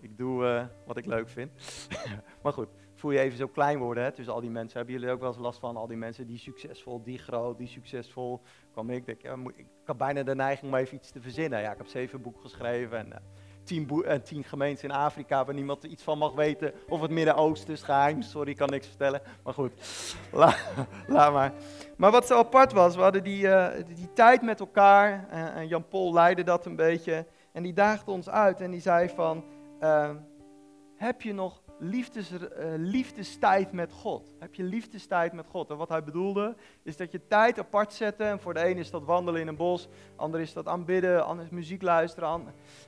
ik 0.00 0.18
doe 0.18 0.44
uh, 0.44 0.64
wat 0.86 0.96
ik 0.96 1.06
leuk 1.06 1.28
vind. 1.28 1.50
maar 2.42 2.52
goed, 2.52 2.68
voel 2.94 3.10
je 3.10 3.18
even 3.18 3.38
zo 3.38 3.46
klein 3.46 3.78
worden 3.78 4.04
hè, 4.04 4.12
tussen 4.12 4.34
al 4.34 4.40
die 4.40 4.50
mensen. 4.50 4.76
Hebben 4.76 4.94
jullie 4.94 5.10
ook 5.10 5.20
wel 5.20 5.28
eens 5.28 5.38
last 5.38 5.58
van 5.58 5.76
al 5.76 5.86
die 5.86 5.96
mensen 5.96 6.26
die 6.26 6.38
succesvol, 6.38 7.02
die 7.02 7.18
groot, 7.18 7.58
die 7.58 7.68
succesvol. 7.68 8.42
Kwam 8.72 8.90
ik, 8.90 9.06
denk, 9.06 9.22
ja, 9.22 9.36
ik 9.56 9.66
had 9.84 9.96
bijna 9.96 10.22
de 10.22 10.34
neiging 10.34 10.72
om 10.72 10.78
even 10.78 10.96
iets 10.96 11.10
te 11.10 11.20
verzinnen. 11.20 11.60
Ja, 11.60 11.70
ik 11.70 11.78
heb 11.78 11.86
zeven 11.86 12.22
boeken 12.22 12.42
geschreven 12.42 12.98
en 12.98 13.22
tien, 13.70 13.88
uh, 13.92 14.14
tien 14.14 14.44
gemeenten 14.44 14.88
in 14.88 14.94
Afrika 14.94 15.44
waar 15.44 15.54
niemand 15.54 15.84
iets 15.84 16.02
van 16.02 16.18
mag 16.18 16.32
weten. 16.32 16.72
Of 16.88 17.00
het 17.00 17.10
Midden-Oosten 17.10 17.72
is 17.72 17.82
geheim. 17.82 18.22
Sorry, 18.22 18.50
ik 18.50 18.56
kan 18.56 18.70
niks 18.70 18.86
vertellen. 18.86 19.20
Maar 19.44 19.54
goed, 19.54 19.72
La, 20.32 20.54
laat 21.06 21.32
maar. 21.32 21.52
Maar 21.96 22.10
wat 22.10 22.26
zo 22.26 22.38
apart 22.38 22.72
was, 22.72 22.96
we 22.96 23.02
hadden 23.02 23.22
die, 23.22 23.42
uh, 23.42 23.68
die 23.94 24.12
tijd 24.12 24.42
met 24.42 24.60
elkaar. 24.60 25.28
En 25.28 25.68
Jan-Paul 25.68 26.12
leidde 26.12 26.42
dat 26.42 26.66
een 26.66 26.76
beetje. 26.76 27.26
En 27.52 27.62
die 27.62 27.72
daagde 27.72 28.10
ons 28.10 28.28
uit 28.28 28.60
en 28.60 28.70
die 28.70 28.80
zei 28.80 29.08
van... 29.08 29.44
heb 30.96 31.22
je 31.22 31.32
nog 31.32 31.62
liefdes, 31.80 32.32
uh, 32.32 32.38
liefdestijd 32.76 33.72
met 33.72 33.92
God. 33.92 34.32
Heb 34.38 34.54
je 34.54 34.62
liefdestijd 34.62 35.32
met 35.32 35.46
God? 35.46 35.70
En 35.70 35.76
wat 35.76 35.88
hij 35.88 36.04
bedoelde, 36.04 36.56
is 36.82 36.96
dat 36.96 37.12
je 37.12 37.26
tijd 37.26 37.58
apart 37.58 37.92
zette. 37.92 38.24
En 38.24 38.40
voor 38.40 38.54
de 38.54 38.68
een 38.68 38.76
is 38.76 38.90
dat 38.90 39.04
wandelen 39.04 39.40
in 39.40 39.48
een 39.48 39.56
bos, 39.56 39.88
ander 40.16 40.40
is 40.40 40.52
dat 40.52 40.66
aanbidden, 40.66 41.24
ander 41.24 41.44
is 41.44 41.50
muziek 41.50 41.82
luisteren. 41.82 42.44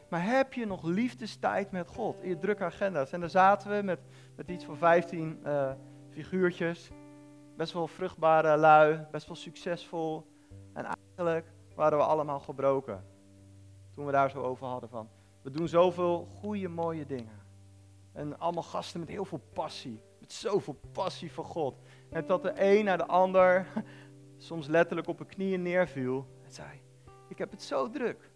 Maar 0.09 0.25
heb 0.25 0.53
je 0.53 0.67
nog 0.67 0.83
liefdestijd 0.83 1.71
met 1.71 1.89
God 1.89 2.23
in 2.23 2.29
je 2.29 2.39
drukke 2.39 2.65
agenda's? 2.65 3.13
En 3.13 3.21
daar 3.21 3.31
zaten 3.31 3.71
we 3.71 3.83
met, 3.83 4.01
met 4.37 4.49
iets 4.49 4.65
van 4.65 4.77
15 4.77 5.41
uh, 5.45 5.71
eh, 5.71 5.77
figuurtjes. 6.11 6.91
Best 7.57 7.73
wel 7.73 7.89
vruchtbare 7.89 8.57
lui, 8.57 9.07
best 9.11 9.27
wel 9.27 9.37
succesvol. 9.37 10.27
En 10.73 10.85
eigenlijk 10.85 11.47
waren 11.75 11.99
we 11.99 12.05
allemaal 12.05 12.41
gebroken. 12.41 13.05
Toen 13.95 14.07
we 14.07 14.13
daar 14.13 14.31
zo 14.31 14.43
over 14.43 14.67
hadden 14.67 14.89
van. 14.89 15.09
We 15.43 15.51
doen 15.51 15.69
zoveel 15.69 16.29
goede, 16.41 16.69
mooie 16.69 17.07
dingen. 17.07 17.42
En 18.13 18.39
allemaal 18.39 18.63
gasten 18.63 19.01
met 19.01 19.09
heel 19.09 19.25
veel 19.25 19.43
passie. 19.53 20.03
Met 20.21 20.33
zoveel 20.33 20.81
passie 20.93 21.33
voor 21.33 21.45
God. 21.45 21.79
En 22.11 22.27
dat 22.27 22.43
de 22.43 22.53
een 22.57 22.85
naar 22.85 22.99
de 22.99 23.07
ander 23.07 23.67
soms 24.37 24.67
letterlijk 24.67 25.09
op 25.09 25.19
hun 25.19 25.27
knieën 25.27 25.63
neerviel. 25.63 26.27
En 26.45 26.53
zei, 26.53 26.83
ik 27.29 27.39
heb 27.39 27.51
het 27.51 27.63
zo 27.63 27.91
druk. 27.91 28.31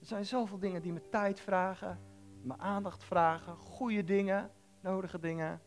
Er 0.00 0.06
zijn 0.06 0.26
zoveel 0.26 0.58
dingen 0.58 0.82
die 0.82 0.92
me 0.92 1.08
tijd 1.08 1.40
vragen. 1.40 1.98
Me 2.42 2.54
aandacht 2.58 3.04
vragen. 3.04 3.56
Goede 3.56 4.04
dingen, 4.04 4.50
nodige 4.80 5.18
dingen. 5.18 5.60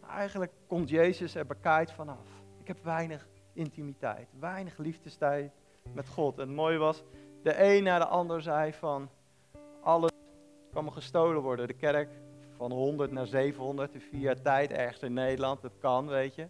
Maar 0.00 0.10
eigenlijk 0.10 0.52
komt 0.66 0.88
Jezus 0.88 1.34
er 1.34 1.46
bekijkt 1.46 1.92
vanaf. 1.92 2.42
Ik 2.60 2.66
heb 2.66 2.84
weinig 2.84 3.28
intimiteit. 3.52 4.28
Weinig 4.38 4.78
liefdestijd 4.78 5.52
met 5.92 6.08
God. 6.08 6.38
En 6.38 6.46
het 6.46 6.56
mooie 6.56 6.78
was, 6.78 7.02
de 7.42 7.62
een 7.62 7.82
naar 7.82 7.98
de 7.98 8.06
ander 8.06 8.42
zei 8.42 8.72
van... 8.72 9.10
Alles 9.80 10.10
kan 10.72 10.84
me 10.84 10.90
gestolen 10.90 11.42
worden. 11.42 11.66
De 11.66 11.74
kerk 11.74 12.10
van 12.56 12.72
100 12.72 13.10
naar 13.10 13.26
700 13.26 13.94
in 13.94 14.00
vier 14.00 14.20
jaar 14.20 14.42
tijd 14.42 14.70
ergens 14.70 15.02
in 15.02 15.12
Nederland. 15.12 15.62
Dat 15.62 15.78
kan, 15.78 16.06
weet 16.06 16.34
je. 16.34 16.46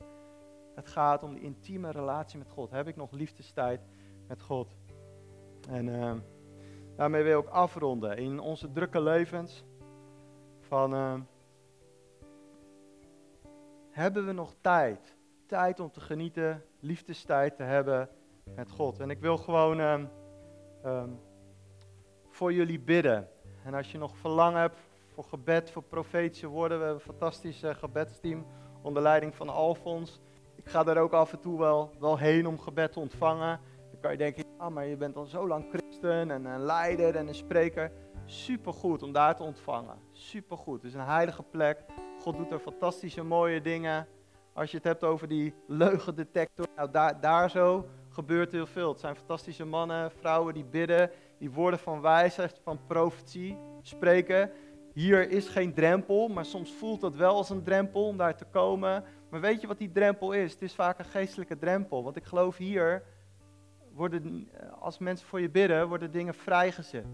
Het 0.74 0.88
gaat 0.88 1.22
om 1.22 1.34
die 1.34 1.42
intieme 1.42 1.90
relatie 1.90 2.38
met 2.38 2.50
God. 2.50 2.70
Heb 2.70 2.88
ik 2.88 2.96
nog 2.96 3.10
liefdestijd 3.10 3.80
met 4.28 4.42
God? 4.42 4.76
En 5.68 5.86
uh, 5.86 6.12
daarmee 6.96 7.22
wil 7.22 7.40
ik 7.40 7.48
afronden 7.48 8.16
in 8.16 8.40
onze 8.40 8.72
drukke 8.72 9.00
levens. 9.00 9.64
Van, 10.60 10.94
uh, 10.94 11.14
hebben 13.90 14.26
we 14.26 14.32
nog 14.32 14.54
tijd? 14.60 15.16
Tijd 15.46 15.80
om 15.80 15.90
te 15.90 16.00
genieten, 16.00 16.64
liefdestijd 16.80 17.56
te 17.56 17.62
hebben 17.62 18.08
met 18.54 18.70
God. 18.70 19.00
En 19.00 19.10
ik 19.10 19.20
wil 19.20 19.36
gewoon 19.36 20.08
um, 20.84 21.20
voor 22.28 22.52
jullie 22.52 22.80
bidden. 22.80 23.28
En 23.64 23.74
als 23.74 23.92
je 23.92 23.98
nog 23.98 24.16
verlangen 24.16 24.60
hebt 24.60 24.76
voor 25.14 25.24
gebed, 25.24 25.70
voor 25.70 25.82
profetische 25.82 26.46
woorden. 26.46 26.78
We 26.78 26.84
hebben 26.84 27.02
een 27.02 27.12
fantastisch 27.12 27.62
uh, 27.62 27.74
gebedsteam 27.74 28.46
onder 28.82 29.02
leiding 29.02 29.34
van 29.34 29.48
Alfons. 29.48 30.20
Ik 30.54 30.68
ga 30.68 30.82
daar 30.82 30.96
ook 30.96 31.12
af 31.12 31.32
en 31.32 31.40
toe 31.40 31.58
wel, 31.58 31.90
wel 31.98 32.18
heen 32.18 32.46
om 32.46 32.58
gebed 32.58 32.92
te 32.92 33.00
ontvangen. 33.00 33.60
Dan 33.90 34.00
kan 34.00 34.10
je 34.10 34.16
denken, 34.16 34.44
ah, 34.56 34.72
maar 34.72 34.86
je 34.86 34.96
bent 34.96 35.16
al 35.16 35.26
zo 35.26 35.46
lang 35.46 35.64
christen 35.72 36.30
en 36.30 36.44
een 36.44 36.60
leider 36.60 37.16
en 37.16 37.28
een 37.28 37.34
spreker. 37.34 37.92
Supergoed 38.24 39.02
om 39.02 39.12
daar 39.12 39.36
te 39.36 39.42
ontvangen. 39.42 39.96
Supergoed. 40.12 40.82
Het 40.82 40.90
is 40.90 40.94
een 40.94 41.06
heilige 41.06 41.42
plek. 41.42 41.84
God 42.20 42.36
doet 42.36 42.50
er 42.50 42.58
fantastische 42.58 43.22
mooie 43.22 43.60
dingen. 43.60 44.06
Als 44.52 44.70
je 44.70 44.76
het 44.76 44.86
hebt 44.86 45.04
over 45.04 45.28
die 45.28 45.54
leugendetector, 45.66 46.66
nou 46.76 46.90
daar, 46.90 47.20
daar 47.20 47.50
zo 47.50 47.86
gebeurt 48.08 48.52
heel 48.52 48.66
veel. 48.66 48.88
Het 48.88 49.00
zijn 49.00 49.16
fantastische 49.16 49.64
mannen, 49.64 50.10
vrouwen 50.10 50.54
die 50.54 50.64
bidden, 50.64 51.10
die 51.38 51.50
woorden 51.50 51.78
van 51.78 52.00
wijsheid, 52.00 52.60
van 52.62 52.78
profetie 52.86 53.58
spreken. 53.82 54.50
Hier 54.94 55.30
is 55.30 55.48
geen 55.48 55.74
drempel, 55.74 56.28
maar 56.28 56.44
soms 56.44 56.72
voelt 56.72 57.00
dat 57.00 57.16
wel 57.16 57.36
als 57.36 57.50
een 57.50 57.62
drempel 57.62 58.06
om 58.06 58.16
daar 58.16 58.36
te 58.36 58.44
komen. 58.44 59.04
Maar 59.30 59.40
weet 59.40 59.60
je 59.60 59.66
wat 59.66 59.78
die 59.78 59.92
drempel 59.92 60.32
is? 60.32 60.52
Het 60.52 60.62
is 60.62 60.74
vaak 60.74 60.98
een 60.98 61.04
geestelijke 61.04 61.58
drempel. 61.58 62.04
Want 62.04 62.16
ik 62.16 62.24
geloof 62.24 62.56
hier, 62.56 63.02
worden, 63.92 64.48
als 64.80 64.98
mensen 64.98 65.26
voor 65.26 65.40
je 65.40 65.50
bidden, 65.50 65.88
worden 65.88 66.10
dingen 66.10 66.34
vrijgezet. 66.34 67.06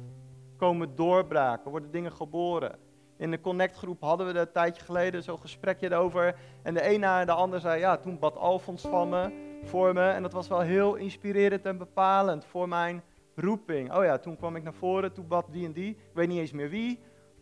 Komen 0.57 0.97
doorbraken, 0.97 1.71
worden 1.71 1.91
dingen 1.91 2.13
geboren. 2.13 2.79
In 3.17 3.31
de 3.31 3.41
Connect-groep 3.41 4.01
hadden 4.01 4.27
we 4.27 4.33
er 4.33 4.41
een 4.41 4.53
tijdje 4.53 4.85
geleden 4.85 5.23
zo'n 5.23 5.39
gesprekje 5.41 5.95
over. 5.95 6.35
En 6.63 6.75
de 6.75 6.93
een 6.93 7.01
na 7.01 7.25
de 7.25 7.33
ander 7.33 7.61
zei, 7.61 7.81
ja, 7.81 7.97
toen 7.97 8.19
bad 8.19 8.37
Alfons 8.37 8.83
van 8.83 9.09
me, 9.09 9.31
voor 9.65 9.93
me. 9.93 10.09
En 10.09 10.23
dat 10.23 10.33
was 10.33 10.49
wel 10.49 10.61
heel 10.61 10.95
inspirerend 10.95 11.65
en 11.65 11.79
bepalend 11.79 12.45
voor 12.45 12.69
mijn 12.69 13.03
roeping. 13.35 13.95
Oh 13.95 14.05
ja, 14.05 14.19
toen 14.19 14.37
kwam 14.37 14.57
ik 14.57 14.63
naar 14.63 14.75
voren, 14.75 15.13
toen 15.13 15.29
bad 15.29 15.47
die 15.51 15.67
en 15.67 15.73
die. 15.73 15.91
Ik 15.91 16.15
weet 16.15 16.29
niet 16.29 16.39
eens 16.39 16.53
meer 16.53 16.69
wie. 16.69 17.01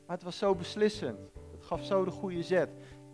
Maar 0.08 0.16
het 0.16 0.26
was 0.26 0.38
zo 0.38 0.54
beslissend. 0.54 1.18
Het 1.52 1.64
gaf 1.64 1.84
zo 1.84 2.04
de 2.04 2.10
goede 2.10 2.42
zet. 2.42 2.70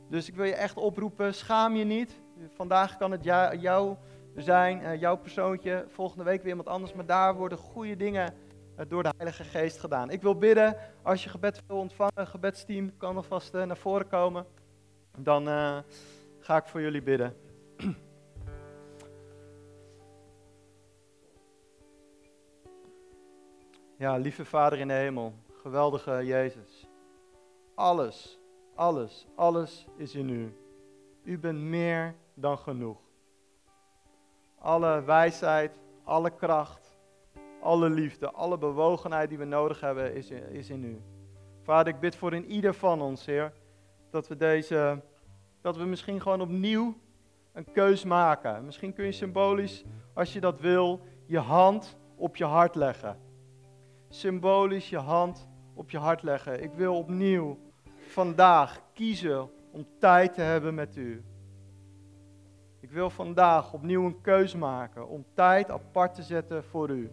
Dus 0.08 0.28
ik 0.28 0.34
wil 0.34 0.44
je 0.44 0.54
echt 0.54 0.76
oproepen, 0.76 1.34
schaam 1.34 1.76
je 1.76 1.84
niet. 1.84 2.20
Vandaag 2.48 2.96
kan 2.96 3.10
het 3.10 3.24
jou 3.60 3.96
zijn, 4.36 4.82
uh, 4.82 5.00
jouw 5.00 5.16
persoontje. 5.16 5.84
Volgende 5.88 6.24
week 6.24 6.40
weer 6.40 6.48
iemand 6.48 6.68
anders. 6.68 6.92
Maar 6.92 7.06
daar 7.06 7.34
worden 7.34 7.58
goede 7.58 7.96
dingen 7.96 8.34
uh, 8.78 8.84
door 8.88 9.02
de 9.02 9.12
Heilige 9.16 9.44
Geest 9.44 9.78
gedaan. 9.78 10.10
Ik 10.10 10.22
wil 10.22 10.38
bidden, 10.38 10.76
als 11.02 11.24
je 11.24 11.30
gebed 11.30 11.62
wil 11.66 11.76
ontvangen, 11.76 12.26
gebedsteam 12.26 12.96
kan 12.96 13.16
alvast 13.16 13.54
uh, 13.54 13.62
naar 13.64 13.76
voren 13.76 14.08
komen. 14.08 14.46
Dan 15.18 15.44
ga 16.38 16.56
ik 16.56 16.64
voor 16.64 16.80
jullie 16.80 17.02
bidden. 17.02 17.36
Ja, 23.96 24.16
lieve 24.16 24.44
Vader 24.44 24.78
in 24.78 24.88
de 24.88 24.94
hemel, 24.94 25.34
geweldige 25.62 26.24
Jezus. 26.24 26.83
Alles, 27.74 28.38
alles, 28.74 29.26
alles 29.34 29.86
is 29.96 30.14
in 30.14 30.28
u. 30.28 30.56
U 31.22 31.38
bent 31.38 31.58
meer 31.58 32.14
dan 32.34 32.58
genoeg. 32.58 32.98
Alle 34.58 35.02
wijsheid, 35.02 35.78
alle 36.04 36.30
kracht, 36.30 36.96
alle 37.60 37.90
liefde, 37.90 38.30
alle 38.30 38.58
bewogenheid 38.58 39.28
die 39.28 39.38
we 39.38 39.44
nodig 39.44 39.80
hebben 39.80 40.14
is 40.14 40.30
in, 40.30 40.48
is 40.50 40.70
in 40.70 40.84
u. 40.84 41.02
Vader, 41.62 41.94
ik 41.94 42.00
bid 42.00 42.16
voor 42.16 42.34
in 42.34 42.50
ieder 42.50 42.74
van 42.74 43.00
ons, 43.00 43.26
Heer, 43.26 43.52
dat 44.10 44.28
we 44.28 44.36
deze, 44.36 45.02
dat 45.60 45.76
we 45.76 45.84
misschien 45.84 46.20
gewoon 46.20 46.40
opnieuw 46.40 46.94
een 47.52 47.72
keus 47.72 48.04
maken. 48.04 48.64
Misschien 48.64 48.92
kun 48.92 49.04
je 49.04 49.12
symbolisch, 49.12 49.84
als 50.12 50.32
je 50.32 50.40
dat 50.40 50.60
wil, 50.60 51.00
je 51.26 51.38
hand 51.38 51.96
op 52.16 52.36
je 52.36 52.44
hart 52.44 52.74
leggen. 52.74 53.18
Symbolisch 54.08 54.88
je 54.88 54.98
hand 54.98 55.48
op 55.74 55.90
je 55.90 55.98
hart 55.98 56.22
leggen. 56.22 56.62
Ik 56.62 56.72
wil 56.72 56.96
opnieuw 56.96 57.58
vandaag 58.14 58.80
kiezen 58.92 59.50
om 59.70 59.86
tijd 59.98 60.34
te 60.34 60.40
hebben 60.40 60.74
met 60.74 60.96
u. 60.96 61.24
Ik 62.80 62.90
wil 62.90 63.10
vandaag 63.10 63.72
opnieuw 63.72 64.04
een 64.04 64.20
keus 64.20 64.54
maken 64.54 65.08
om 65.08 65.24
tijd 65.34 65.70
apart 65.70 66.14
te 66.14 66.22
zetten 66.22 66.64
voor 66.64 66.90
u. 66.90 67.10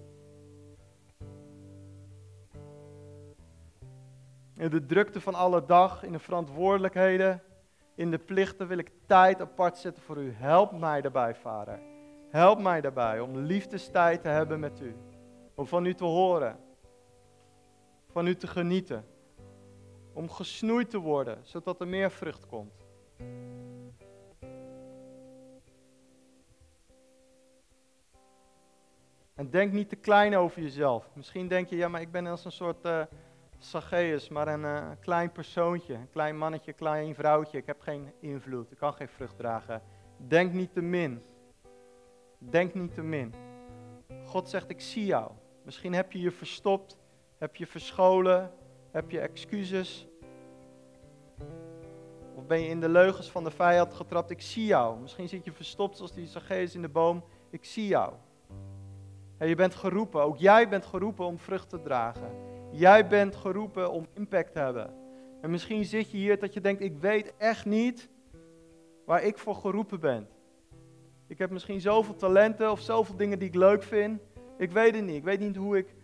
In 4.55 4.69
de 4.69 4.85
drukte 4.85 5.21
van 5.21 5.35
alle 5.35 5.65
dag, 5.65 6.03
in 6.03 6.11
de 6.11 6.19
verantwoordelijkheden, 6.19 7.43
in 7.95 8.11
de 8.11 8.17
plichten 8.17 8.67
wil 8.67 8.77
ik 8.77 8.91
tijd 9.05 9.41
apart 9.41 9.77
zetten 9.77 10.03
voor 10.03 10.17
u. 10.17 10.31
Help 10.33 10.71
mij 10.71 11.01
daarbij, 11.01 11.35
Vader. 11.35 11.79
Help 12.29 12.59
mij 12.59 12.81
daarbij 12.81 13.19
om 13.19 13.37
liefdestijd 13.37 14.21
te 14.21 14.27
hebben 14.27 14.59
met 14.59 14.79
u. 14.81 14.95
Om 15.55 15.67
van 15.67 15.85
u 15.85 15.93
te 15.93 16.03
horen 16.05 16.59
van 18.11 18.27
u 18.27 18.35
te 18.35 18.47
genieten. 18.47 19.10
Om 20.13 20.29
gesnoeid 20.29 20.89
te 20.89 20.97
worden, 20.97 21.37
zodat 21.43 21.81
er 21.81 21.87
meer 21.87 22.11
vrucht 22.11 22.45
komt. 22.45 22.85
En 29.41 29.49
denk 29.49 29.73
niet 29.73 29.89
te 29.89 29.95
klein 29.95 30.35
over 30.35 30.61
jezelf. 30.61 31.09
Misschien 31.13 31.47
denk 31.47 31.67
je, 31.69 31.75
ja, 31.75 31.87
maar 31.87 32.01
ik 32.01 32.11
ben 32.11 32.27
als 32.27 32.45
een 32.45 32.51
soort 32.51 32.85
uh, 32.85 33.03
maar 34.29 34.47
een 34.47 34.61
uh, 34.61 34.91
klein 34.99 35.31
persoontje, 35.31 35.93
een 35.93 36.09
klein 36.09 36.37
mannetje, 36.37 36.73
klein 36.73 37.15
vrouwtje. 37.15 37.57
Ik 37.57 37.65
heb 37.65 37.81
geen 37.81 38.11
invloed, 38.19 38.71
ik 38.71 38.77
kan 38.77 38.93
geen 38.93 39.07
vrucht 39.07 39.37
dragen. 39.37 39.81
Denk 40.17 40.53
niet 40.53 40.73
te 40.73 40.81
min. 40.81 41.23
Denk 42.37 42.73
niet 42.73 42.93
te 42.93 43.01
min. 43.01 43.33
God 44.25 44.49
zegt, 44.49 44.69
ik 44.69 44.81
zie 44.81 45.05
jou. 45.05 45.31
Misschien 45.63 45.93
heb 45.93 46.11
je 46.11 46.19
je 46.19 46.31
verstopt, 46.31 46.97
heb 47.37 47.55
je 47.55 47.67
verscholen, 47.67 48.51
heb 48.91 49.11
je 49.11 49.19
excuses. 49.19 50.07
Of 52.35 52.45
ben 52.47 52.61
je 52.61 52.67
in 52.67 52.79
de 52.79 52.89
leugens 52.89 53.31
van 53.31 53.43
de 53.43 53.51
vijand 53.51 53.93
getrapt? 53.93 54.29
Ik 54.29 54.41
zie 54.41 54.65
jou. 54.65 54.99
Misschien 54.99 55.29
zit 55.29 55.45
je 55.45 55.51
verstopt 55.51 55.97
zoals 55.97 56.13
die 56.13 56.25
Zacchaeus 56.25 56.75
in 56.75 56.81
de 56.81 56.89
boom. 56.89 57.23
Ik 57.49 57.65
zie 57.65 57.87
jou. 57.87 58.13
En 59.37 59.47
je 59.47 59.55
bent 59.55 59.75
geroepen, 59.75 60.23
ook 60.23 60.37
jij 60.37 60.69
bent 60.69 60.85
geroepen 60.85 61.25
om 61.25 61.39
vrucht 61.39 61.69
te 61.69 61.81
dragen. 61.81 62.31
Jij 62.71 63.07
bent 63.07 63.35
geroepen 63.35 63.91
om 63.91 64.07
impact 64.13 64.53
te 64.53 64.59
hebben. 64.59 64.93
En 65.41 65.49
misschien 65.49 65.85
zit 65.85 66.11
je 66.11 66.17
hier 66.17 66.39
dat 66.39 66.53
je 66.53 66.61
denkt, 66.61 66.81
ik 66.81 66.97
weet 66.97 67.33
echt 67.37 67.65
niet 67.65 68.09
waar 69.05 69.23
ik 69.23 69.37
voor 69.37 69.55
geroepen 69.55 69.99
ben. 69.99 70.27
Ik 71.27 71.37
heb 71.37 71.49
misschien 71.49 71.81
zoveel 71.81 72.15
talenten 72.15 72.71
of 72.71 72.79
zoveel 72.79 73.15
dingen 73.15 73.39
die 73.39 73.47
ik 73.47 73.55
leuk 73.55 73.83
vind. 73.83 74.21
Ik 74.57 74.71
weet 74.71 74.95
het 74.95 75.05
niet. 75.05 75.15
Ik 75.15 75.23
weet 75.23 75.39
niet 75.39 75.55
hoe 75.55 75.77
ik 75.77 75.95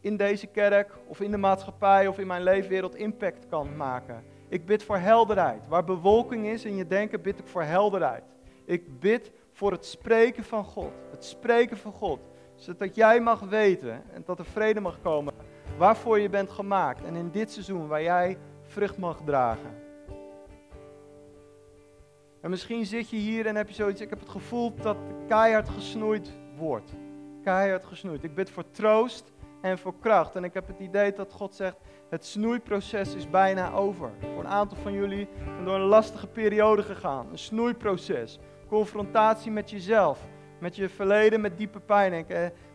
in 0.00 0.16
deze 0.16 0.46
kerk 0.46 0.92
of 1.06 1.20
in 1.20 1.30
de 1.30 1.36
maatschappij 1.36 2.06
of 2.06 2.18
in 2.18 2.26
mijn 2.26 2.42
leefwereld 2.42 2.94
impact 2.94 3.46
kan 3.48 3.76
maken. 3.76 4.24
Ik 4.48 4.66
bid 4.66 4.82
voor 4.82 4.98
helderheid. 4.98 5.68
Waar 5.68 5.84
bewolking 5.84 6.46
is 6.46 6.64
in 6.64 6.76
je 6.76 6.86
denken, 6.86 7.22
bid 7.22 7.38
ik 7.38 7.46
voor 7.46 7.62
helderheid. 7.62 8.24
Ik 8.64 9.00
bid 9.00 9.32
voor 9.52 9.72
het 9.72 9.86
spreken 9.86 10.44
van 10.44 10.64
God. 10.64 10.92
Het 11.10 11.24
spreken 11.24 11.76
van 11.76 11.92
God. 11.92 12.20
Zodat 12.54 12.94
jij 12.94 13.20
mag 13.20 13.40
weten 13.40 14.02
en 14.12 14.22
dat 14.24 14.38
er 14.38 14.44
vrede 14.44 14.80
mag 14.80 15.00
komen 15.02 15.34
waarvoor 15.78 16.18
je 16.18 16.28
bent 16.28 16.50
gemaakt. 16.50 17.04
En 17.04 17.14
in 17.14 17.30
dit 17.30 17.52
seizoen 17.52 17.86
waar 17.86 18.02
jij 18.02 18.38
vrucht 18.62 18.98
mag 18.98 19.20
dragen. 19.24 19.84
En 22.40 22.50
misschien 22.50 22.86
zit 22.86 23.10
je 23.10 23.16
hier 23.16 23.46
en 23.46 23.56
heb 23.56 23.68
je 23.68 23.74
zoiets, 23.74 24.00
ik 24.00 24.10
heb 24.10 24.20
het 24.20 24.28
gevoel 24.28 24.74
dat 24.74 24.96
keihard 25.28 25.68
gesnoeid 25.68 26.32
wordt. 26.56 26.92
Keihard 27.42 27.84
gesnoeid. 27.84 28.24
Ik 28.24 28.34
bid 28.34 28.50
voor 28.50 28.70
troost 28.70 29.32
en 29.60 29.78
voor 29.78 29.94
kracht. 30.00 30.36
En 30.36 30.44
ik 30.44 30.54
heb 30.54 30.66
het 30.66 30.78
idee 30.78 31.12
dat 31.12 31.32
God 31.32 31.54
zegt, 31.54 31.76
het 32.10 32.24
snoeiproces 32.24 33.14
is 33.14 33.30
bijna 33.30 33.72
over. 33.72 34.10
Voor 34.34 34.44
een 34.44 34.50
aantal 34.50 34.78
van 34.82 34.92
jullie 34.92 35.28
zijn 35.44 35.64
door 35.64 35.74
een 35.74 35.80
lastige 35.80 36.26
periode 36.26 36.82
gegaan. 36.82 37.26
Een 37.30 37.38
snoeiproces. 37.38 38.38
Confrontatie 38.68 39.50
met 39.50 39.70
jezelf. 39.70 40.18
Met 40.58 40.76
je 40.76 40.88
verleden, 40.88 41.40
met 41.40 41.58
diepe 41.58 41.80
pijn. 41.80 42.26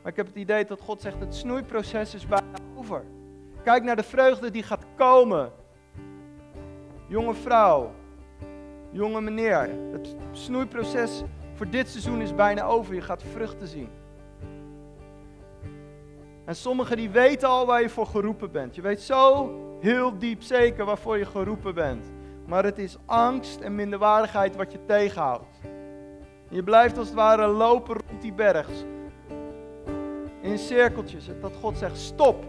Maar 0.02 0.12
ik 0.12 0.16
heb 0.16 0.28
het 0.28 0.36
idee 0.36 0.66
dat 0.66 0.82
God 0.82 1.02
zegt, 1.02 1.20
het 1.20 1.36
snoeiproces 1.36 2.14
is 2.14 2.28
bijna 2.28 2.58
over. 2.76 3.04
Kijk 3.64 3.84
naar 3.84 3.96
de 3.96 4.04
vreugde 4.04 4.52
die 4.52 4.64
gaat 4.64 4.86
komen. 4.96 5.52
Jonge 7.08 7.34
vrouw, 7.34 7.92
jonge 8.92 9.22
meneer, 9.22 9.70
het 9.92 10.16
snoeiproces 10.32 11.24
voor 11.54 11.70
dit 11.70 11.90
seizoen 11.90 12.22
is 12.22 12.36
bijna 12.36 12.64
over. 12.64 12.96
Je 12.96 13.02
gaat 13.02 13.24
vruchten 13.24 13.68
zien. 13.68 13.90
En 16.46 16.56
sommigen 16.56 16.98
die 16.98 17.10
weten 17.10 17.50
al 17.50 17.66
waar 17.66 17.82
je 17.82 17.90
voor 17.90 18.06
geroepen 18.06 18.52
bent. 18.52 18.76
Je 18.76 18.82
weet 18.82 19.02
zo 19.02 19.52
heel 19.80 20.18
diep 20.18 20.42
zeker 20.42 20.86
waarvoor 20.86 21.18
je 21.18 21.26
geroepen 21.26 21.74
bent. 21.74 22.12
Maar 22.46 22.64
het 22.64 22.78
is 22.78 22.98
angst 23.06 23.60
en 23.60 23.76
minderwaardigheid 23.76 24.56
wat 24.56 24.72
je 24.72 24.86
tegenhoudt. 24.86 25.60
je 26.50 26.64
blijft 26.64 26.98
als 26.98 27.08
het 27.08 27.16
ware 27.16 27.48
lopen 27.48 27.96
rond 28.08 28.22
die 28.22 28.34
berg. 28.34 28.68
In 30.42 30.58
cirkeltjes. 30.58 31.30
Dat 31.42 31.56
God 31.62 31.78
zegt, 31.78 31.98
stop. 31.98 32.46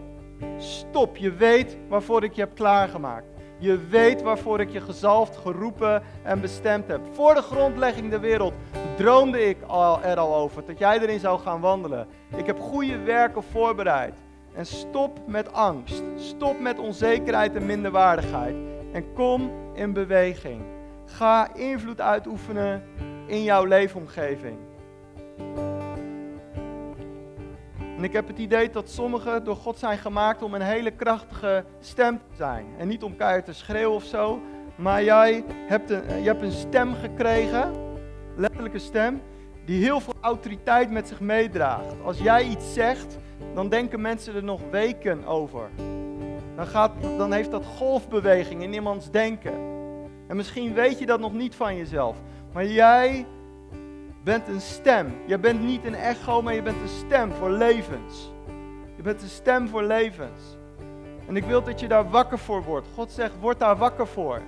Stop. 0.57 1.17
Je 1.17 1.31
weet 1.31 1.77
waarvoor 1.87 2.23
ik 2.23 2.33
je 2.33 2.41
heb 2.41 2.55
klaargemaakt. 2.55 3.32
Je 3.63 3.87
weet 3.89 4.21
waarvoor 4.21 4.59
ik 4.59 4.69
je 4.69 4.81
gezalfd, 4.81 5.37
geroepen 5.37 6.03
en 6.23 6.41
bestemd 6.41 6.87
heb. 6.87 7.01
Voor 7.11 7.33
de 7.33 7.41
grondlegging 7.41 8.09
der 8.09 8.19
wereld 8.19 8.53
droomde 8.97 9.47
ik 9.47 9.57
er 10.03 10.17
al 10.17 10.35
over 10.35 10.65
dat 10.65 10.77
jij 10.77 10.99
erin 10.99 11.19
zou 11.19 11.39
gaan 11.39 11.59
wandelen. 11.59 12.07
Ik 12.35 12.45
heb 12.45 12.59
goede 12.59 12.97
werken 12.97 13.43
voorbereid. 13.43 14.13
En 14.53 14.65
stop 14.65 15.19
met 15.27 15.53
angst. 15.53 16.03
Stop 16.15 16.59
met 16.59 16.79
onzekerheid 16.79 17.55
en 17.55 17.65
minderwaardigheid. 17.65 18.55
En 18.91 19.13
kom 19.13 19.51
in 19.73 19.93
beweging. 19.93 20.61
Ga 21.05 21.53
invloed 21.55 22.01
uitoefenen 22.01 22.83
in 23.25 23.43
jouw 23.43 23.65
leefomgeving. 23.65 24.57
En 28.03 28.09
ik 28.09 28.15
heb 28.15 28.27
het 28.27 28.37
idee 28.37 28.69
dat 28.69 28.89
sommigen 28.89 29.43
door 29.43 29.55
God 29.55 29.77
zijn 29.77 29.97
gemaakt 29.97 30.41
om 30.41 30.53
een 30.53 30.61
hele 30.61 30.91
krachtige 30.91 31.65
stem 31.79 32.17
te 32.17 32.35
zijn. 32.35 32.65
En 32.77 32.87
niet 32.87 33.03
om 33.03 33.15
keihard 33.15 33.45
te 33.45 33.53
schreeuwen 33.53 33.95
of 33.95 34.03
zo. 34.03 34.41
Maar 34.75 35.03
jij 35.03 35.43
hebt 35.67 35.89
een, 35.89 36.21
je 36.21 36.27
hebt 36.27 36.41
een 36.41 36.51
stem 36.51 36.93
gekregen, 36.93 37.73
letterlijke 38.35 38.79
stem, 38.79 39.21
die 39.65 39.83
heel 39.83 39.99
veel 39.99 40.13
autoriteit 40.21 40.91
met 40.91 41.07
zich 41.07 41.19
meedraagt. 41.19 41.95
Als 42.03 42.19
jij 42.19 42.43
iets 42.43 42.73
zegt, 42.73 43.17
dan 43.53 43.69
denken 43.69 44.01
mensen 44.01 44.35
er 44.35 44.43
nog 44.43 44.61
weken 44.71 45.25
over. 45.25 45.69
Dan, 46.55 46.67
gaat, 46.67 46.91
dan 47.17 47.33
heeft 47.33 47.51
dat 47.51 47.65
golfbeweging 47.65 48.63
in 48.63 48.73
iemands 48.73 49.11
denken. 49.11 49.53
En 50.27 50.35
misschien 50.35 50.73
weet 50.73 50.99
je 50.99 51.05
dat 51.05 51.19
nog 51.19 51.33
niet 51.33 51.55
van 51.55 51.75
jezelf. 51.75 52.17
Maar 52.53 52.65
jij 52.65 53.25
bent 54.23 54.47
een 54.47 54.61
stem. 54.61 55.13
Je 55.25 55.39
bent 55.39 55.61
niet 55.61 55.85
een 55.85 55.95
echo, 55.95 56.41
maar 56.41 56.53
je 56.53 56.61
bent 56.61 56.81
een 56.81 57.05
stem 57.07 57.31
voor 57.31 57.49
levens. 57.49 58.31
Je 58.95 59.01
bent 59.01 59.21
een 59.21 59.29
stem 59.29 59.67
voor 59.67 59.83
levens. 59.83 60.57
En 61.27 61.35
ik 61.35 61.43
wil 61.43 61.63
dat 61.63 61.79
je 61.79 61.87
daar 61.87 62.09
wakker 62.09 62.39
voor 62.39 62.63
wordt. 62.63 62.87
God 62.93 63.11
zegt, 63.11 63.39
word 63.39 63.59
daar 63.59 63.77
wakker 63.77 64.07
voor. 64.07 64.41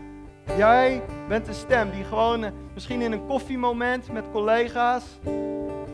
Jij 0.58 1.02
bent 1.28 1.48
een 1.48 1.54
stem 1.54 1.92
die 1.92 2.04
gewoon 2.04 2.44
eh, 2.44 2.52
misschien 2.74 3.02
in 3.02 3.12
een 3.12 3.26
koffiemoment 3.26 4.12
met 4.12 4.32
collega's 4.32 5.04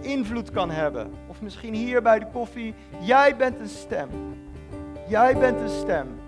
invloed 0.02 0.52
kan 0.52 0.70
hebben. 0.70 1.12
Of 1.28 1.42
misschien 1.42 1.74
hier 1.74 2.02
bij 2.02 2.20
de 2.20 2.28
koffie. 2.34 2.74
Jij 3.00 3.36
bent 3.36 3.60
een 3.60 3.70
stem. 3.70 4.10
Jij 5.08 5.38
bent 5.38 5.60
een 5.60 5.70
stem. 5.70 6.21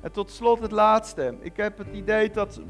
En 0.00 0.12
tot 0.12 0.30
slot 0.30 0.60
het 0.60 0.72
laatste. 0.72 1.34
Ik 1.40 1.56
heb 1.56 1.78
het 1.78 1.88
idee 1.92 2.30
dat, 2.30 2.60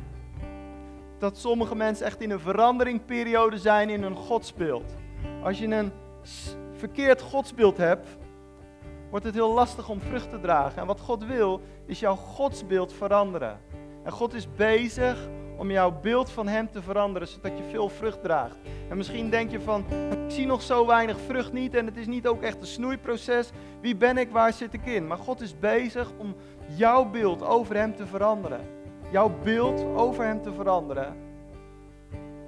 dat 1.19 1.37
sommige 1.37 1.75
mensen 1.75 2.07
echt 2.07 2.21
in 2.21 2.31
een 2.31 2.41
veranderingperiode 2.41 3.59
zijn 3.59 3.91
in 3.91 4.03
hun 4.03 4.17
godsbeeld. 4.17 4.95
Als 5.43 5.59
je 5.59 5.67
een 5.67 5.93
verkeerd 6.77 7.21
godsbeeld 7.21 7.77
hebt, 7.77 8.09
wordt 9.11 9.25
het 9.25 9.35
heel 9.35 9.53
lastig 9.53 9.89
om 9.89 10.01
vrucht 10.01 10.31
te 10.31 10.41
dragen. 10.41 10.81
En 10.81 10.87
wat 10.87 11.01
God 11.01 11.25
wil, 11.25 11.61
is 11.87 12.01
jouw 12.01 12.17
godsbeeld 12.17 12.93
veranderen. 12.93 13.61
En 14.05 14.13
God 14.13 14.35
is 14.35 14.55
bezig 14.55 15.29
om 15.57 15.71
jouw 15.71 16.01
beeld 16.01 16.31
van 16.31 16.49
Hem 16.49 16.71
te 16.71 16.83
veranderen, 16.83 17.29
zodat 17.29 17.59
je 17.59 17.65
veel 17.71 17.89
vrucht 17.89 18.23
draagt. 18.23 18.57
En 18.89 18.97
misschien 18.97 19.31
denk 19.31 19.51
je 19.51 19.61
van, 19.61 19.85
ik 20.11 20.31
zie 20.31 20.47
nog 20.47 20.63
zo 20.63 20.87
weinig 20.87 21.17
vrucht 21.27 21.53
niet 21.53 21.75
en 21.75 21.87
het 21.87 21.97
is 21.97 22.07
niet 22.07 22.27
ook 22.27 22.43
echt 22.43 22.61
een 22.61 22.67
snoeiproces. 22.67 23.51
Wie 23.81 23.97
ben 23.97 24.19
ik, 24.19 24.31
waar 24.31 24.53
zit 24.53 24.73
ik 24.73 24.87
in? 24.87 25.07
Maar 25.07 25.19
God 25.19 25.41
is 25.41 25.59
bezig 25.59 26.13
om 26.17 26.35
jouw 26.79 27.05
beeld 27.11 27.43
over 27.43 27.77
Hem 27.77 27.97
te 27.97 28.07
veranderen. 28.07 28.61
Jouw 29.11 29.33
beeld 29.43 29.85
over 29.85 30.25
Hem 30.25 30.43
te 30.43 30.53
veranderen. 30.53 31.17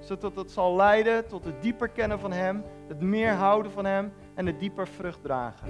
Zodat 0.01 0.37
het 0.37 0.51
zal 0.51 0.77
leiden 0.77 1.27
tot 1.27 1.45
het 1.45 1.63
dieper 1.63 1.89
kennen 1.89 2.21
van 2.21 2.33
Hem, 2.33 2.65
het 2.89 3.01
meer 3.01 3.33
houden 3.33 3.73
van 3.73 3.85
Hem 3.85 4.13
en 4.35 4.47
het 4.47 4.61
dieper 4.61 4.89
vrucht 4.89 5.23
dragen. 5.23 5.69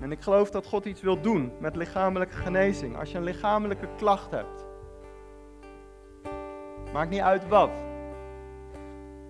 En 0.00 0.12
ik 0.12 0.20
geloof 0.20 0.50
dat 0.50 0.66
God 0.66 0.84
iets 0.84 1.00
wil 1.00 1.20
doen 1.20 1.52
met 1.58 1.76
lichamelijke 1.76 2.36
genezing. 2.36 2.98
Als 2.98 3.10
je 3.10 3.18
een 3.18 3.24
lichamelijke 3.24 3.88
klacht 3.96 4.30
hebt. 4.30 4.66
Maakt 6.96 7.10
niet 7.10 7.20
uit 7.20 7.48
wat. 7.48 7.70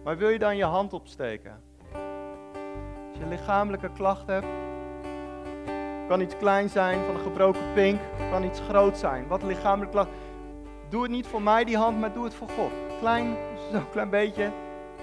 Maar 0.04 0.16
wil 0.16 0.28
je 0.28 0.38
dan 0.38 0.56
je 0.56 0.64
hand 0.64 0.92
opsteken? 0.92 1.62
Als 3.10 3.18
je 3.18 3.26
lichamelijke 3.28 3.90
klacht 3.92 4.26
hebt. 4.26 4.46
Kan 6.08 6.20
iets 6.20 6.36
klein 6.36 6.68
zijn 6.68 7.04
van 7.06 7.14
een 7.14 7.20
gebroken 7.20 7.72
pink. 7.74 8.00
Kan 8.30 8.44
iets 8.44 8.60
groot 8.68 8.98
zijn. 8.98 9.26
Wat 9.26 9.42
lichamelijke 9.42 9.92
klacht. 9.92 10.08
Doe 10.88 11.02
het 11.02 11.10
niet 11.10 11.26
voor 11.26 11.42
mij 11.42 11.64
die 11.64 11.76
hand, 11.76 12.00
maar 12.00 12.12
doe 12.12 12.24
het 12.24 12.34
voor 12.34 12.48
God. 12.48 12.70
Klein, 13.00 13.36
zo'n 13.72 13.90
klein 13.90 14.10
beetje. 14.10 14.50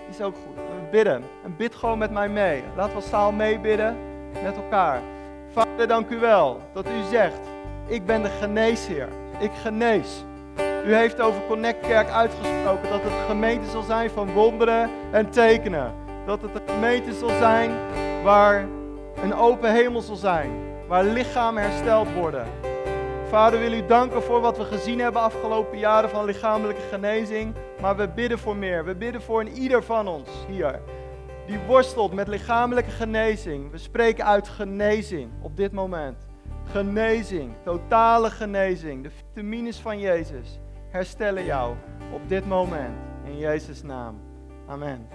Is 0.10 0.22
ook 0.22 0.36
goed. 0.36 0.92
Bidden. 0.92 1.24
En 1.44 1.56
bid 1.58 1.76
gewoon 1.76 1.98
met 1.98 2.12
mij 2.12 2.30
mee. 2.30 2.64
Laten 2.76 2.96
we 2.96 3.02
saal 3.02 3.32
meebidden 3.32 3.98
met 4.44 4.56
elkaar. 4.56 5.02
Vader, 5.52 5.88
dank 5.88 6.10
u 6.10 6.20
wel 6.20 6.60
dat 6.74 6.88
u 6.88 7.04
zegt, 7.10 7.42
ik 7.88 8.06
ben 8.06 8.24
de 8.24 8.30
geneesheer. 8.30 9.08
Ik 9.40 9.52
genees. 9.54 10.24
U 10.86 10.96
heeft 10.96 11.22
over 11.22 11.42
Connect 11.48 11.88
Kerk 11.88 12.10
uitgesproken 12.10 12.90
dat 12.90 13.04
het 13.04 13.28
gemeente 13.28 13.70
zal 13.70 13.82
zijn 13.82 14.10
van 14.10 14.32
wonderen 14.32 14.90
en 15.12 15.30
tekenen. 15.30 15.94
Dat 16.26 16.42
het 16.42 16.56
een 16.56 16.68
gemeente 16.68 17.14
zal 17.14 17.30
zijn 17.30 17.72
waar 18.24 18.68
een 19.24 19.34
open 19.34 19.74
hemel 19.74 20.02
zal 20.02 20.16
zijn. 20.16 20.52
Waar 20.88 21.04
lichamen 21.04 21.64
hersteld 21.64 22.14
worden. 22.14 22.48
Vader, 23.30 23.60
wil 23.60 23.74
u 23.74 23.86
danken 23.86 24.24
voor 24.24 24.42
wat 24.42 24.58
we 24.58 24.64
gezien 24.64 25.00
hebben 25.00 25.22
afgelopen 25.22 25.80
jaren 25.80 26.10
van 26.10 26.26
lichamelijke 26.26 26.82
genezing. 26.82 27.56
Maar 27.82 27.96
we 27.96 28.08
bidden 28.08 28.40
voor 28.40 28.56
meer. 28.56 28.86
We 28.86 28.96
bidden 28.96 29.22
voor 29.22 29.40
een 29.40 29.52
ieder 29.52 29.84
van 29.84 30.08
ons 30.08 30.30
hier. 30.48 30.82
Die 31.48 31.60
worstelt 31.68 32.14
met 32.14 32.28
lichamelijke 32.28 32.92
genezing. 32.92 33.72
We 33.72 33.78
spreken 33.78 34.26
uit 34.26 34.48
genezing 34.48 35.32
op 35.42 35.58
dit 35.58 35.72
moment. 35.72 36.18
Genezing, 36.72 37.54
totale 37.64 38.30
genezing. 38.30 39.04
De 39.04 39.10
vitamines 39.10 39.78
van 39.78 40.00
Jezus 40.00 40.60
herstellen 40.94 41.46
jou 41.46 41.76
op 42.12 42.30
dit 42.30 42.48
moment. 42.48 42.96
In 43.24 43.38
Jezus' 43.38 43.84
naam. 43.84 44.20
Amen. 44.68 45.08